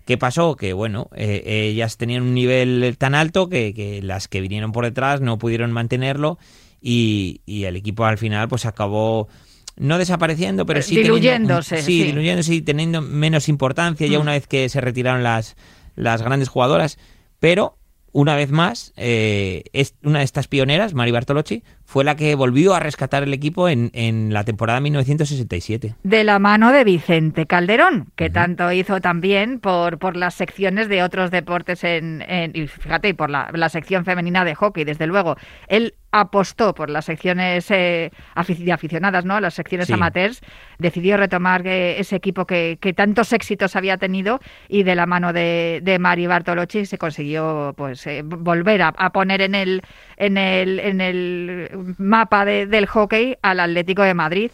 ¿Qué 0.05 0.17
pasó? 0.19 0.57
Que 0.57 0.73
bueno, 0.73 1.11
eh, 1.15 1.43
ellas 1.71 1.97
tenían 1.99 2.23
un 2.23 2.35
nivel 2.35 2.97
tan 2.99 3.15
alto 3.15 3.49
que, 3.49 3.75
que 3.75 4.01
las 4.03 4.27
que 4.27 4.41
vinieron 4.41 4.73
por 4.73 4.85
detrás 4.85 5.21
no 5.21 5.39
pudieron 5.39 5.71
mantenerlo 5.71 6.39
y, 6.81 7.43
y 7.47 7.65
el 7.65 7.77
equipo 7.77 8.05
al 8.05 8.19
final 8.19 8.49
pues 8.49 8.65
acabó 8.67 9.29
no 9.77 9.97
desapareciendo, 9.99 10.67
pero 10.67 10.83
sí 10.83 10.97
teniendo- 10.97 11.15
diluyéndose, 11.15 11.77
sí, 11.83 12.01
sí. 12.01 12.03
diluyéndose 12.05 12.55
y 12.55 12.63
teniendo 12.63 13.01
menos 13.01 13.49
importancia 13.49 14.07
ya 14.09 14.19
Mm. 14.19 14.23
una 14.23 14.33
vez 14.33 14.47
que 14.49 14.69
se 14.69 14.81
retiraron 14.81 15.23
las, 15.23 15.57
las 15.95 16.21
grandes 16.23 16.49
jugadoras, 16.49 16.99
pero 17.39 17.77
una 18.13 18.37
vez 18.37 18.51
más, 18.51 18.93
eh, 18.97 19.65
es 19.73 19.95
una 20.03 20.21
de 20.21 20.25
estas 20.25 20.49
pioneras, 20.49 20.95
Mari 20.95 21.11
Bartolocci, 21.11 21.63
fue 21.91 22.05
la 22.05 22.17
que 22.17 22.35
volvió 22.35 22.75
a 22.75 22.81
rescatar 22.81 23.23
el 23.23 23.33
equipo 23.33 23.67
en, 23.67 23.91
en 23.95 24.35
la 24.35 24.45
temporada 24.45 24.79
1967. 24.79 25.95
De 26.03 26.23
la 26.23 26.39
mano 26.39 26.71
de 26.71 26.85
Vicente 26.85 27.47
Calderón, 27.47 28.09
que 28.15 28.29
tanto 28.29 28.71
hizo 28.73 29.01
también 29.01 29.59
por, 29.59 29.99
por 29.99 30.15
las 30.15 30.35
secciones 30.35 30.91
de 30.91 31.03
otros 31.03 31.31
deportes 31.31 31.85
en, 31.85 32.23
en- 32.29 32.53
y 32.55 32.67
fíjate, 32.67 33.09
y 33.09 33.13
por 33.15 33.31
la, 33.31 33.49
la 33.55 33.71
sección 33.71 34.05
femenina 34.05 34.45
de 34.45 34.55
hockey, 34.55 34.85
desde 34.85 35.07
luego. 35.07 35.37
Él 35.69 35.95
apostó 36.11 36.75
por 36.75 36.89
las 36.91 37.05
secciones 37.07 37.71
eh, 37.71 38.11
aficionadas, 38.35 39.25
¿no? 39.25 39.41
Las 39.41 39.55
secciones 39.55 39.87
Sí. 39.89 39.93
amateurs, 39.95 40.41
decidió 40.79 41.17
retomar 41.17 41.67
eh, 41.67 41.99
ese 42.01 42.17
equipo 42.17 42.47
que, 42.47 42.79
que 42.81 42.93
tantos 42.95 43.33
éxitos 43.33 43.77
había 43.77 43.97
tenido 43.99 44.41
y 44.69 44.83
de 44.85 44.95
la 44.95 45.07
mano 45.07 45.33
de, 45.33 45.81
de 45.83 45.99
Mari 45.99 46.27
Bartolocci 46.27 46.87
se 46.87 46.97
consiguió 46.99 47.75
pues 47.77 48.07
eh, 48.07 48.23
volver 48.25 48.83
a, 48.83 48.89
a 48.89 49.11
poner 49.11 49.43
en 49.43 49.55
el 49.55 49.83
en 50.17 50.37
el 50.39 50.81
en 50.81 51.01
el 51.01 51.71
mapa 51.99 52.45
de- 52.45 52.67
del 52.67 52.87
hockey 52.87 53.37
al 53.43 53.61
Atlético 53.61 54.03
de 54.03 54.15
Madrid. 54.15 54.51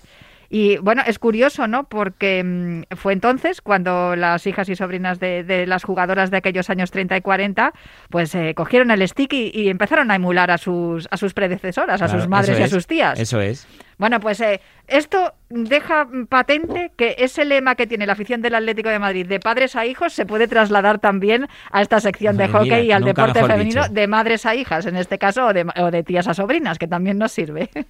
Y 0.55 0.77
bueno, 0.77 1.03
es 1.05 1.19
curioso, 1.19 1.67
¿no? 1.67 1.89
Porque 1.89 2.45
mm, 2.45 2.95
fue 2.95 3.13
entonces 3.13 3.61
cuando 3.61 4.15
las 4.15 4.47
hijas 4.47 4.69
y 4.69 4.77
sobrinas 4.77 5.19
de, 5.19 5.43
de 5.43 5.67
las 5.67 5.83
jugadoras 5.83 6.31
de 6.31 6.37
aquellos 6.37 6.71
años 6.71 6.93
30 6.93 7.17
y 7.17 7.21
40, 7.23 7.73
pues 8.09 8.33
eh, 8.37 8.55
cogieron 8.55 8.93
el 8.93 9.03
stick 9.09 9.33
y, 9.33 9.51
y 9.53 9.69
empezaron 9.69 10.13
a 10.13 10.15
emular 10.15 10.53
a 10.53 10.59
sus, 10.59 11.09
a 11.11 11.17
sus 11.17 11.35
predecesoras, 11.35 12.01
a 12.03 12.07
sus 12.07 12.29
madres 12.29 12.57
y 12.61 12.63
a 12.63 12.69
sus 12.69 12.87
tías. 12.87 13.19
Eso 13.19 13.41
es. 13.41 13.67
Bueno, 13.99 14.21
pues 14.21 14.41
eh, 14.43 14.61
esto 14.87 15.35
deja 15.49 16.07
patente 16.29 16.93
que 16.97 17.17
ese 17.19 17.45
lema 17.45 17.75
que 17.75 17.89
tiene 17.89 18.07
la 18.07 18.13
afición 18.13 18.41
del 18.41 18.55
Atlético 18.55 18.91
de 18.91 19.01
Madrid 19.01 19.27
de 19.27 19.41
padres 19.41 19.75
a 19.75 19.87
hijos 19.87 20.13
se 20.13 20.25
puede 20.25 20.47
trasladar 20.47 21.01
también 21.01 21.49
a 21.73 21.83
esta 21.83 21.99
sección 21.99 22.37
de 22.37 22.47
hockey 22.47 22.87
y 22.87 22.93
al 22.93 23.03
deporte 23.03 23.41
femenino 23.45 23.83
dicho. 23.83 23.93
de 23.93 24.07
madres 24.07 24.47
a 24.47 24.55
hijas, 24.55 24.87
en 24.87 24.95
este 24.95 25.19
caso, 25.19 25.47
o 25.47 25.53
de, 25.53 25.67
o 25.75 25.91
de 25.91 26.05
tías 26.05 26.29
a 26.29 26.35
sobrinas, 26.35 26.79
que 26.79 26.87
también 26.87 27.19
nos 27.19 27.33
sirve. 27.33 27.71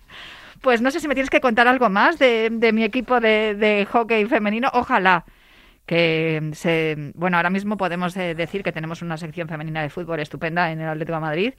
Pues 0.65 0.81
no 0.81 0.91
sé 0.91 0.99
si 0.99 1.09
me 1.09 1.15
tienes 1.15 1.29
que 1.29 1.43
contar 1.43 1.69
algo 1.69 1.91
más 1.91 2.19
de, 2.19 2.49
de 2.51 2.73
mi 2.73 2.85
equipo 2.85 3.21
de, 3.21 3.55
de 3.55 3.85
hockey 3.85 4.25
femenino. 4.25 4.71
Ojalá 4.73 5.27
que 5.85 6.41
se 6.55 7.13
bueno 7.15 7.37
ahora 7.37 7.51
mismo 7.51 7.77
podemos 7.77 8.17
eh, 8.17 8.35
decir 8.35 8.63
que 8.63 8.73
tenemos 8.73 9.03
una 9.03 9.19
sección 9.19 9.47
femenina 9.47 9.83
de 9.83 9.91
fútbol 9.91 10.21
estupenda 10.21 10.73
en 10.73 10.81
el 10.81 10.89
Atlético 10.89 11.17
de 11.17 11.21
Madrid 11.21 11.53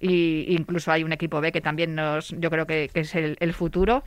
y 0.00 0.46
incluso 0.54 0.92
hay 0.92 1.02
un 1.02 1.12
equipo 1.12 1.40
B 1.40 1.50
que 1.50 1.60
también 1.60 1.96
nos 1.96 2.28
yo 2.38 2.48
creo 2.48 2.68
que, 2.68 2.88
es 2.94 3.16
el 3.16 3.52
futuro 3.52 4.04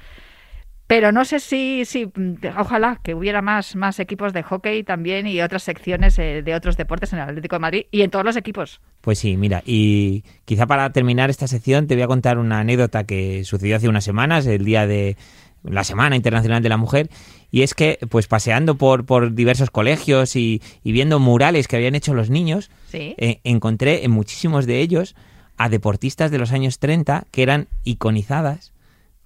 pero 0.87 1.11
no 1.11 1.25
sé 1.25 1.39
si, 1.39 1.83
si 1.85 2.05
mm, 2.05 2.37
ojalá 2.57 2.99
que 3.03 3.13
hubiera 3.13 3.41
más, 3.41 3.75
más 3.75 3.99
equipos 3.99 4.33
de 4.33 4.43
hockey 4.43 4.83
también 4.83 5.27
y 5.27 5.41
otras 5.41 5.63
secciones 5.63 6.17
eh, 6.17 6.41
de 6.43 6.55
otros 6.55 6.77
deportes 6.77 7.11
en 7.13 7.19
el 7.19 7.29
Atlético 7.29 7.57
de 7.57 7.59
Madrid 7.59 7.85
y 7.91 8.01
en 8.01 8.09
todos 8.09 8.23
los 8.25 8.37
equipos. 8.37 8.79
Pues 9.01 9.19
sí, 9.19 9.37
mira, 9.37 9.61
y 9.65 10.23
quizá 10.45 10.65
para 10.65 10.89
terminar 10.91 11.29
esta 11.29 11.47
sección 11.47 11.87
te 11.87 11.95
voy 11.95 12.03
a 12.03 12.07
contar 12.07 12.37
una 12.37 12.59
anécdota 12.59 13.03
que 13.03 13.43
sucedió 13.43 13.75
hace 13.75 13.89
unas 13.89 14.03
semanas, 14.05 14.45
el 14.47 14.63
día 14.65 14.87
de 14.87 15.17
la 15.63 15.83
Semana 15.83 16.15
Internacional 16.15 16.63
de 16.63 16.69
la 16.69 16.77
Mujer, 16.77 17.09
y 17.51 17.63
es 17.63 17.73
que, 17.73 17.99
pues 18.09 18.27
paseando 18.27 18.75
por, 18.75 19.05
por 19.05 19.33
diversos 19.33 19.69
colegios 19.69 20.35
y, 20.37 20.61
y 20.83 20.91
viendo 20.93 21.19
murales 21.19 21.67
que 21.67 21.75
habían 21.75 21.95
hecho 21.95 22.13
los 22.13 22.29
niños, 22.29 22.69
Sí. 22.89 23.15
eh, 23.17 23.41
encontré 23.43 24.05
en 24.05 24.11
muchísimos 24.11 24.65
de 24.65 24.79
ellos 24.79 25.15
a 25.57 25.67
deportistas 25.67 26.31
de 26.31 26.37
los 26.37 26.53
años 26.53 26.79
30 26.79 27.25
que 27.31 27.43
eran 27.43 27.67
iconizadas 27.83 28.71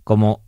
como 0.03 0.41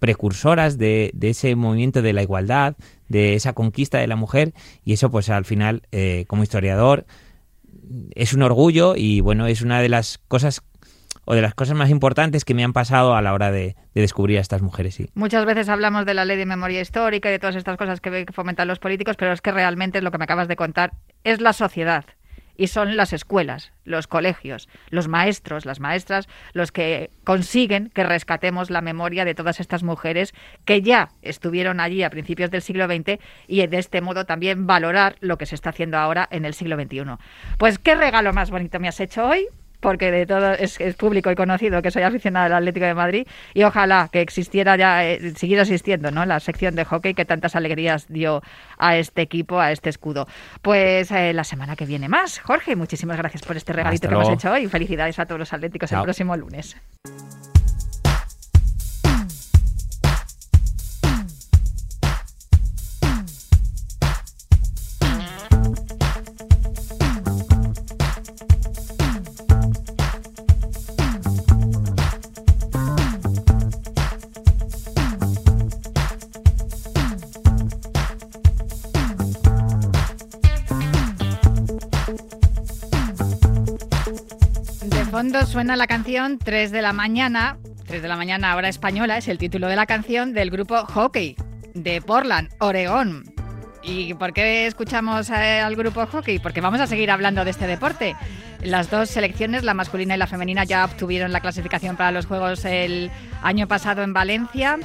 precursoras 0.00 0.78
de, 0.78 1.14
ese 1.20 1.54
movimiento 1.54 2.02
de 2.02 2.12
la 2.12 2.22
igualdad, 2.22 2.74
de 3.08 3.34
esa 3.34 3.52
conquista 3.52 3.98
de 3.98 4.08
la 4.08 4.16
mujer, 4.16 4.52
y 4.84 4.94
eso 4.94 5.10
pues 5.10 5.30
al 5.30 5.44
final, 5.44 5.82
eh, 5.92 6.24
como 6.26 6.42
historiador, 6.42 7.06
es 8.14 8.34
un 8.34 8.42
orgullo 8.42 8.94
y 8.96 9.20
bueno, 9.20 9.46
es 9.46 9.62
una 9.62 9.80
de 9.80 9.88
las 9.88 10.18
cosas 10.18 10.62
o 11.24 11.34
de 11.34 11.42
las 11.42 11.54
cosas 11.54 11.76
más 11.76 11.90
importantes 11.90 12.44
que 12.44 12.54
me 12.54 12.64
han 12.64 12.72
pasado 12.72 13.14
a 13.14 13.22
la 13.22 13.34
hora 13.34 13.52
de, 13.52 13.76
de 13.94 14.00
descubrir 14.00 14.38
a 14.38 14.40
estas 14.40 14.62
mujeres. 14.62 14.98
Muchas 15.14 15.44
veces 15.44 15.68
hablamos 15.68 16.06
de 16.06 16.14
la 16.14 16.24
ley 16.24 16.36
de 16.36 16.46
memoria 16.46 16.80
histórica 16.80 17.28
y 17.28 17.32
de 17.32 17.38
todas 17.38 17.56
estas 17.56 17.76
cosas 17.76 18.00
que 18.00 18.26
fomentan 18.32 18.66
los 18.66 18.78
políticos, 18.78 19.16
pero 19.16 19.32
es 19.32 19.40
que 19.40 19.52
realmente 19.52 20.02
lo 20.02 20.10
que 20.10 20.18
me 20.18 20.24
acabas 20.24 20.48
de 20.48 20.56
contar 20.56 20.92
es 21.22 21.40
la 21.40 21.52
sociedad. 21.52 22.04
Y 22.60 22.66
son 22.66 22.94
las 22.94 23.14
escuelas, 23.14 23.72
los 23.84 24.06
colegios, 24.06 24.68
los 24.90 25.08
maestros, 25.08 25.64
las 25.64 25.80
maestras, 25.80 26.28
los 26.52 26.72
que 26.72 27.08
consiguen 27.24 27.88
que 27.88 28.04
rescatemos 28.04 28.68
la 28.68 28.82
memoria 28.82 29.24
de 29.24 29.34
todas 29.34 29.60
estas 29.60 29.82
mujeres 29.82 30.34
que 30.66 30.82
ya 30.82 31.08
estuvieron 31.22 31.80
allí 31.80 32.02
a 32.02 32.10
principios 32.10 32.50
del 32.50 32.60
siglo 32.60 32.84
XX 32.84 33.18
y 33.46 33.66
de 33.66 33.78
este 33.78 34.02
modo 34.02 34.26
también 34.26 34.66
valorar 34.66 35.16
lo 35.20 35.38
que 35.38 35.46
se 35.46 35.54
está 35.54 35.70
haciendo 35.70 35.96
ahora 35.96 36.28
en 36.30 36.44
el 36.44 36.52
siglo 36.52 36.76
XXI. 36.76 37.16
Pues 37.56 37.78
qué 37.78 37.94
regalo 37.94 38.34
más 38.34 38.50
bonito 38.50 38.78
me 38.78 38.88
has 38.88 39.00
hecho 39.00 39.26
hoy 39.26 39.46
porque 39.80 40.10
de 40.10 40.26
todo 40.26 40.52
es, 40.52 40.78
público 40.96 41.30
y 41.30 41.34
conocido 41.34 41.82
que 41.82 41.90
soy 41.90 42.02
aficionada 42.02 42.46
al 42.46 42.52
Atlético 42.54 42.86
de 42.86 42.94
Madrid 42.94 43.26
y 43.54 43.62
ojalá 43.64 44.08
que 44.12 44.20
existiera 44.20 44.76
ya, 44.76 45.04
eh, 45.04 45.32
siguiera 45.36 45.62
existiendo, 45.62 46.10
¿no? 46.10 46.24
La 46.26 46.40
sección 46.40 46.74
de 46.74 46.84
hockey 46.84 47.14
que 47.14 47.24
tantas 47.24 47.56
alegrías 47.56 48.06
dio 48.08 48.42
a 48.78 48.96
este 48.96 49.22
equipo, 49.22 49.58
a 49.60 49.72
este 49.72 49.90
escudo. 49.90 50.26
Pues 50.62 51.10
eh, 51.10 51.32
la 51.32 51.44
semana 51.44 51.76
que 51.76 51.86
viene 51.86 52.08
más. 52.08 52.38
Jorge, 52.40 52.76
muchísimas 52.76 53.16
gracias 53.16 53.42
por 53.42 53.56
este 53.56 53.72
regalito 53.72 54.08
que 54.08 54.14
hemos 54.14 54.28
hecho 54.28 54.52
hoy. 54.52 54.68
Felicidades 54.68 55.18
a 55.18 55.26
todos 55.26 55.38
los 55.38 55.52
atléticos 55.52 55.90
el 55.92 56.02
próximo 56.02 56.36
lunes. 56.36 56.76
Suena 85.38 85.76
la 85.76 85.86
canción 85.86 86.38
3 86.38 86.72
de 86.72 86.82
la 86.82 86.92
mañana, 86.92 87.56
3 87.86 88.02
de 88.02 88.08
la 88.08 88.16
mañana 88.16 88.56
hora 88.56 88.68
española, 88.68 89.16
es 89.16 89.28
el 89.28 89.38
título 89.38 89.68
de 89.68 89.76
la 89.76 89.86
canción 89.86 90.32
del 90.32 90.50
grupo 90.50 90.84
Hockey 90.86 91.36
de 91.72 92.02
Portland, 92.02 92.48
Oregón. 92.58 93.24
¿Y 93.82 94.14
por 94.14 94.32
qué 94.32 94.66
escuchamos 94.66 95.30
eh, 95.30 95.60
al 95.60 95.76
grupo 95.76 96.04
Hockey? 96.04 96.40
Porque 96.40 96.60
vamos 96.60 96.80
a 96.80 96.88
seguir 96.88 97.12
hablando 97.12 97.44
de 97.44 97.52
este 97.52 97.68
deporte. 97.68 98.16
Las 98.62 98.90
dos 98.90 99.08
selecciones, 99.08 99.62
la 99.62 99.72
masculina 99.72 100.16
y 100.16 100.18
la 100.18 100.26
femenina, 100.26 100.64
ya 100.64 100.84
obtuvieron 100.84 101.32
la 101.32 101.40
clasificación 101.40 101.96
para 101.96 102.10
los 102.10 102.26
Juegos 102.26 102.64
el 102.64 103.10
año 103.40 103.68
pasado 103.68 104.02
en 104.02 104.12
Valencia 104.12 104.78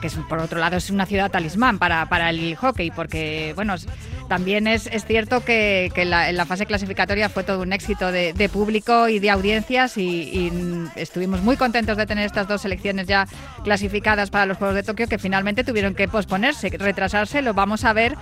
que 0.00 0.10
por 0.28 0.38
otro 0.38 0.60
lado 0.60 0.76
es 0.76 0.90
una 0.90 1.06
ciudad 1.06 1.30
talismán 1.30 1.78
para, 1.78 2.08
para 2.08 2.30
el 2.30 2.54
hockey, 2.56 2.90
porque 2.90 3.52
bueno, 3.56 3.74
también 4.28 4.66
es, 4.66 4.86
es 4.92 5.04
cierto 5.04 5.44
que, 5.44 5.90
que 5.94 6.04
la, 6.04 6.28
en 6.28 6.36
la 6.36 6.44
fase 6.44 6.66
clasificatoria 6.66 7.28
fue 7.28 7.44
todo 7.44 7.62
un 7.62 7.72
éxito 7.72 8.12
de, 8.12 8.32
de 8.32 8.48
público 8.48 9.08
y 9.08 9.18
de 9.18 9.30
audiencias 9.30 9.96
y, 9.96 10.52
estuvimos 10.96 11.42
muy 11.42 11.56
contentos 11.56 11.96
de 11.96 12.06
tener 12.06 12.26
estas 12.26 12.46
dos 12.46 12.62
selecciones 12.62 13.06
ya 13.06 13.26
clasificadas 13.64 14.30
para 14.30 14.46
los 14.46 14.58
Juegos 14.58 14.76
de 14.76 14.82
Tokio 14.82 15.06
que 15.08 15.18
finalmente 15.18 15.64
tuvieron 15.64 15.94
que 15.94 16.08
posponerse, 16.08 16.70
retrasarse, 16.70 17.42
lo 17.42 17.54
vamos 17.54 17.84
a 17.84 17.92
ver 17.92 18.16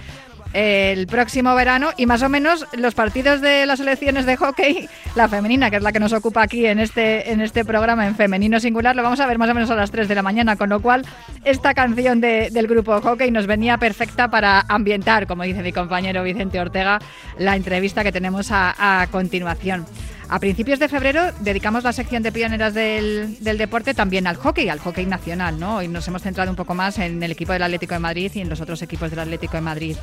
el 0.53 1.07
próximo 1.07 1.55
verano 1.55 1.91
y 1.97 2.07
más 2.07 2.23
o 2.23 2.29
menos 2.29 2.67
los 2.73 2.95
partidos 2.95 3.41
de 3.41 3.67
las 3.67 3.79
selecciones 3.79 4.27
de 4.27 4.37
hockey, 4.37 4.89
la 5.15 5.29
femenina, 5.29 5.71
que 5.71 5.77
es 5.77 5.83
la 5.83 5.93
que 5.93 6.01
nos 6.01 6.13
ocupa 6.13 6.43
aquí 6.43 6.67
en 6.67 6.79
este, 6.79 7.31
en 7.31 7.41
este 7.41 7.65
programa 7.65 8.07
en 8.07 8.15
femenino 8.15 8.61
singular, 8.61 8.97
lo 8.97 9.03
vamos 9.03 9.21
a 9.21 9.27
ver 9.27 9.39
más 9.39 9.51
o 9.51 9.55
menos 9.55 9.71
a 9.71 9.75
las 9.75 9.91
3 9.91 10.09
de 10.09 10.15
la 10.15 10.23
mañana, 10.23 10.57
con 10.57 10.69
lo 10.69 10.81
cual 10.81 11.05
esta 11.45 11.75
canción 11.75 12.21
del 12.21 12.67
grupo 12.67 13.01
hockey 13.01 13.31
nos 13.31 13.47
venía 13.47 13.79
perfecta 13.79 14.29
para 14.29 14.65
ambientar, 14.69 15.27
como 15.27 15.43
dice 15.43 15.63
mi 15.63 15.73
compañero 15.73 16.23
Vicente 16.23 16.61
Ortega, 16.61 16.99
la 17.39 17.57
entrevista 17.57 18.03
que 18.03 18.13
tenemos 18.13 18.49
a, 18.51 19.07
continuación. 19.11 19.87
A 20.29 20.41
principios 20.41 20.81
de 20.81 20.89
febrero 20.89 21.31
dedicamos 21.41 21.85
la 21.85 21.93
sección 21.93 22.23
de 22.23 22.33
pioneras 22.33 22.75
del, 22.75 23.39
deporte 23.41 23.95
también 23.95 24.27
al 24.27 24.37
hockey, 24.37 24.69
al 24.69 24.81
hockey 24.81 25.07
nacional, 25.07 25.61
¿no? 25.61 25.83
Y 25.83 25.89
nos 25.89 26.09
hemos 26.09 26.23
centrado 26.23 26.51
un 26.51 26.57
poco 26.57 26.75
más 26.75 26.99
en 26.99 27.23
el 27.23 27.31
equipo 27.31 27.53
del 27.53 27.63
Atlético 27.63 27.95
de 27.95 28.01
Madrid 28.01 28.33
y 28.35 28.41
en 28.41 28.49
los 28.49 28.61
otros 28.61 28.83
equipos 28.83 29.11
del 29.11 29.21
Atlético 29.21 29.57
de 29.57 29.61
Madrid 29.61 29.97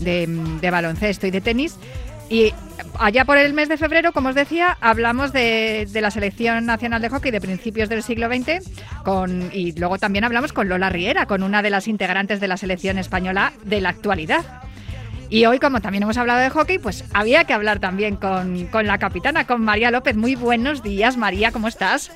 de, 0.00 0.68
baloncesto 0.70 1.26
y 1.26 1.30
de 1.30 1.40
tenis. 1.40 1.76
Y 2.30 2.52
allá 2.98 3.24
por 3.24 3.38
el 3.38 3.54
mes 3.54 3.68
de 3.68 3.78
febrero, 3.78 4.12
como 4.12 4.28
os 4.28 4.34
decía, 4.34 4.76
hablamos 4.80 5.32
de, 5.32 5.88
de, 5.90 6.00
la 6.00 6.10
selección 6.10 6.66
nacional 6.66 7.00
de 7.00 7.08
hockey 7.08 7.30
de 7.30 7.40
principios 7.40 7.88
del 7.88 8.02
siglo 8.02 8.28
XX 8.28 8.68
con, 9.02 9.50
y 9.52 9.72
luego 9.72 9.98
también 9.98 10.24
hablamos 10.24 10.52
con 10.52 10.68
Lola 10.68 10.90
Riera, 10.90 11.24
con 11.24 11.42
una 11.42 11.62
de 11.62 11.70
las 11.70 11.88
integrantes 11.88 12.38
de 12.40 12.48
la 12.48 12.58
selección 12.58 12.98
española 12.98 13.52
de 13.64 13.80
la 13.80 13.88
actualidad. 13.88 14.44
Y 15.30 15.44
hoy, 15.44 15.58
como 15.58 15.80
también 15.80 16.02
hemos 16.02 16.16
hablado 16.16 16.40
de 16.40 16.50
hockey, 16.50 16.78
pues 16.78 17.04
había 17.12 17.44
que 17.44 17.52
hablar 17.52 17.80
también 17.80 18.16
con, 18.16 18.66
con 18.66 18.86
la 18.86 18.98
capitana, 18.98 19.46
con 19.46 19.62
María 19.62 19.90
López. 19.90 20.16
Muy 20.16 20.34
buenos 20.34 20.82
días, 20.82 21.16
María, 21.16 21.52
¿cómo 21.52 21.68
estás? 21.68 22.10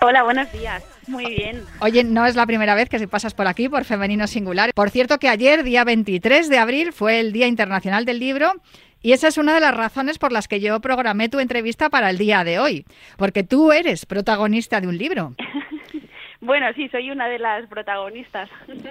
Hola, 0.00 0.22
buenos 0.22 0.50
días. 0.52 0.82
Muy 1.08 1.24
bien. 1.34 1.62
Oye, 1.80 2.04
no 2.04 2.26
es 2.26 2.36
la 2.36 2.46
primera 2.46 2.74
vez 2.74 2.88
que 2.88 2.98
se 2.98 3.08
pasas 3.08 3.34
por 3.34 3.46
aquí, 3.46 3.68
por 3.68 3.84
Femenino 3.84 4.26
Singular. 4.26 4.70
Por 4.74 4.90
cierto 4.90 5.18
que 5.18 5.28
ayer, 5.28 5.62
día 5.64 5.84
23 5.84 6.48
de 6.48 6.58
abril, 6.58 6.92
fue 6.92 7.20
el 7.20 7.32
Día 7.32 7.46
Internacional 7.46 8.04
del 8.04 8.20
Libro 8.20 8.52
y 9.00 9.12
esa 9.12 9.28
es 9.28 9.38
una 9.38 9.54
de 9.54 9.60
las 9.60 9.76
razones 9.76 10.18
por 10.18 10.32
las 10.32 10.48
que 10.48 10.60
yo 10.60 10.80
programé 10.80 11.28
tu 11.28 11.38
entrevista 11.38 11.88
para 11.88 12.10
el 12.10 12.18
día 12.18 12.44
de 12.44 12.58
hoy, 12.58 12.84
porque 13.16 13.44
tú 13.44 13.72
eres 13.72 14.06
protagonista 14.06 14.80
de 14.80 14.88
un 14.88 14.98
libro. 14.98 15.34
Bueno, 16.40 16.66
sí, 16.76 16.88
soy 16.88 17.10
una 17.10 17.28
de 17.28 17.40
las 17.40 17.66
protagonistas. 17.66 18.48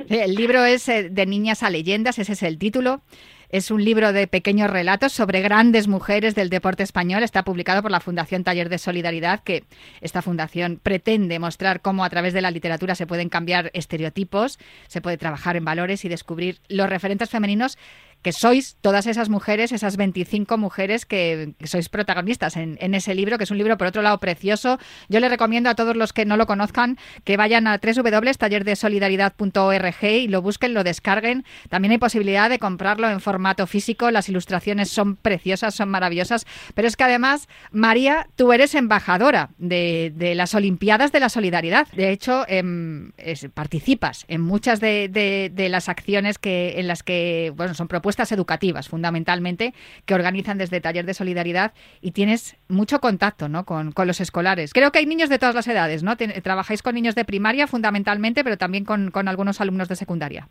El 0.09 0.35
libro 0.35 0.65
es 0.65 0.89
eh, 0.89 1.07
De 1.09 1.25
Niñas 1.25 1.63
a 1.63 1.69
Leyendas, 1.69 2.19
ese 2.19 2.33
es 2.33 2.43
el 2.43 2.57
título. 2.57 3.01
Es 3.49 3.71
un 3.71 3.85
libro 3.85 4.11
de 4.11 4.27
pequeños 4.27 4.69
relatos 4.69 5.13
sobre 5.13 5.39
grandes 5.39 5.87
mujeres 5.87 6.35
del 6.35 6.49
deporte 6.49 6.83
español. 6.83 7.23
Está 7.23 7.43
publicado 7.43 7.81
por 7.81 7.91
la 7.91 8.01
Fundación 8.01 8.43
Taller 8.43 8.67
de 8.67 8.77
Solidaridad, 8.77 9.41
que 9.41 9.63
esta 10.01 10.21
fundación 10.21 10.81
pretende 10.83 11.39
mostrar 11.39 11.81
cómo 11.81 12.03
a 12.03 12.09
través 12.09 12.33
de 12.33 12.41
la 12.41 12.51
literatura 12.51 12.93
se 12.93 13.07
pueden 13.07 13.29
cambiar 13.29 13.71
estereotipos, 13.73 14.59
se 14.87 14.99
puede 14.99 15.17
trabajar 15.17 15.55
en 15.55 15.63
valores 15.63 16.03
y 16.03 16.09
descubrir 16.09 16.59
los 16.67 16.89
referentes 16.89 17.29
femeninos 17.29 17.77
que 18.21 18.31
sois 18.31 18.77
todas 18.81 19.07
esas 19.07 19.29
mujeres, 19.29 19.71
esas 19.71 19.95
25 19.95 20.57
mujeres 20.57 21.05
que, 21.05 21.53
sois 21.63 21.87
protagonistas 21.89 22.57
en, 22.57 22.77
ese 22.93 23.15
libro, 23.15 23.37
que 23.37 23.43
es 23.43 23.51
un 23.51 23.57
libro, 23.57 23.77
por 23.77 23.87
otro 23.87 24.01
lado, 24.01 24.17
precioso. 24.19 24.79
Yo 25.07 25.19
le 25.19 25.29
recomiendo 25.29 25.69
a 25.69 25.75
todos 25.75 25.95
los 25.95 26.11
que 26.13 26.25
no 26.25 26.35
lo 26.37 26.47
conozcan 26.47 26.97
que 27.23 27.37
vayan 27.37 27.67
a 27.67 27.79
www.tallerdesolidaridad.org 27.79 30.03
y 30.03 30.27
lo 30.27 30.41
busquen, 30.41 30.73
lo 30.73 30.83
descarguen. 30.83 31.45
También 31.69 31.91
hay 31.91 31.99
posibilidad 31.99 32.49
de 32.49 32.57
comprarlo 32.59 33.09
en 33.09 33.21
formato 33.21 33.65
físico. 33.67 34.11
Las 34.11 34.27
ilustraciones 34.29 34.89
son 34.89 35.15
preciosas, 35.15 35.75
son 35.75 35.89
maravillosas. 35.89 36.45
Pero 36.73 36.87
es 36.87 36.97
que 36.97 37.03
además, 37.03 37.47
María, 37.71 38.27
tú 38.35 38.51
eres 38.51 38.73
embajadora 38.75 39.49
de, 39.57 40.33
las 40.35 40.55
Olimpiadas 40.55 41.11
de 41.11 41.19
la 41.19 41.29
Solidaridad. 41.29 41.87
De 41.93 42.09
hecho, 42.11 42.45
em, 42.47 43.11
participas 43.53 44.25
en 44.27 44.41
muchas 44.41 44.79
de, 44.79 45.51
las 45.69 45.89
acciones 45.89 46.39
que, 46.39 46.79
en 46.79 46.87
las 46.87 47.03
que 47.03 47.51
bueno, 47.55 47.73
son 47.73 47.87
propuestas 47.87 48.06
educativas, 48.31 48.89
fundamentalmente, 48.89 49.73
que 50.05 50.15
organizan 50.15 50.57
desde 50.57 50.81
Taller 50.81 51.05
de 51.05 51.13
Solidaridad 51.13 51.73
y 52.01 52.11
tienes 52.11 52.57
mucho 52.67 52.99
contacto 52.99 53.49
¿no? 53.49 53.65
con, 53.65 53.93
los 54.05 54.21
escolares. 54.21 54.73
Creo 54.73 54.91
que 54.91 54.99
hay 54.99 55.05
niños 55.05 55.29
de 55.29 55.39
todas 55.39 55.55
las 55.55 55.67
edades, 55.67 56.03
¿no? 56.03 56.15
trabajáis 56.15 56.81
con 56.81 56.95
niños 56.95 57.15
de 57.15 57.25
primaria 57.25 57.67
fundamentalmente, 57.67 58.43
pero 58.43 58.57
también 58.57 58.85
con, 58.85 59.11
algunos 59.27 59.61
alumnos 59.61 59.89
de 59.89 59.95
secundaria. 59.95 60.47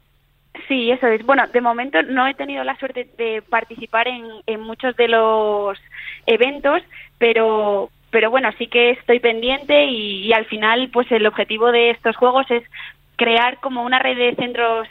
Sí, 0.69 0.91
eso 0.91 1.07
es. 1.07 1.25
Bueno, 1.25 1.47
de 1.47 1.61
momento 1.61 2.03
no 2.03 2.27
he 2.27 2.35
tenido 2.35 2.65
la 2.65 2.77
suerte 2.79 3.09
de 3.19 3.43
participar 3.43 4.09
en, 4.09 4.25
en 4.47 4.61
muchos 4.61 4.97
de 4.97 5.09
los 5.09 5.79
eventos, 6.27 6.83
pero, 7.19 7.91
pero 8.11 8.31
bueno, 8.31 8.51
sí 8.59 8.67
que 8.67 8.91
estoy 8.91 9.21
pendiente 9.21 9.85
y, 9.85 10.33
al 10.33 10.47
final, 10.47 10.91
pues 10.93 11.11
el 11.13 11.27
objetivo 11.27 11.73
de 11.73 11.91
estos 11.91 12.17
juegos 12.17 12.51
es 12.51 12.65
crear 13.17 13.59
como 13.61 13.83
una 13.85 13.99
red 13.99 14.17
de 14.17 14.35
centros 14.37 14.89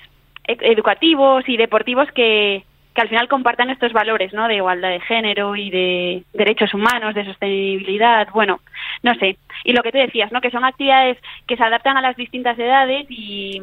educativos 0.47 1.47
y 1.47 1.57
deportivos 1.57 2.09
que, 2.11 2.63
que 2.93 3.01
al 3.01 3.09
final 3.09 3.27
compartan 3.27 3.69
estos 3.69 3.93
valores, 3.93 4.33
¿no? 4.33 4.47
De 4.47 4.55
igualdad 4.55 4.89
de 4.89 5.01
género 5.01 5.55
y 5.55 5.69
de 5.69 6.23
derechos 6.33 6.73
humanos, 6.73 7.13
de 7.13 7.25
sostenibilidad, 7.25 8.27
bueno, 8.33 8.59
no 9.03 9.13
sé. 9.15 9.37
Y 9.63 9.73
lo 9.73 9.83
que 9.83 9.91
tú 9.91 9.97
decías, 9.97 10.31
¿no? 10.31 10.41
Que 10.41 10.51
son 10.51 10.63
actividades 10.63 11.17
que 11.47 11.57
se 11.57 11.63
adaptan 11.63 11.97
a 11.97 12.01
las 12.01 12.15
distintas 12.15 12.57
edades 12.57 13.05
y, 13.09 13.61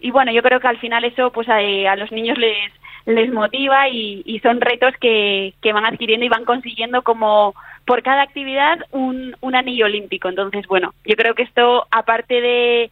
y 0.00 0.10
bueno, 0.10 0.32
yo 0.32 0.42
creo 0.42 0.60
que 0.60 0.68
al 0.68 0.78
final 0.78 1.04
eso 1.04 1.30
pues 1.30 1.48
a, 1.48 1.56
a 1.56 1.96
los 1.96 2.10
niños 2.10 2.38
les, 2.38 2.72
les 3.06 3.32
motiva 3.32 3.88
y, 3.88 4.22
y 4.24 4.38
son 4.40 4.60
retos 4.60 4.94
que, 5.00 5.52
que 5.60 5.72
van 5.72 5.84
adquiriendo 5.84 6.24
y 6.24 6.30
van 6.30 6.44
consiguiendo 6.44 7.02
como 7.02 7.54
por 7.84 8.02
cada 8.02 8.22
actividad 8.22 8.78
un, 8.92 9.36
un 9.40 9.54
anillo 9.54 9.84
olímpico. 9.84 10.28
Entonces, 10.28 10.66
bueno, 10.66 10.94
yo 11.04 11.16
creo 11.16 11.34
que 11.34 11.42
esto, 11.42 11.86
aparte 11.90 12.40
de 12.40 12.90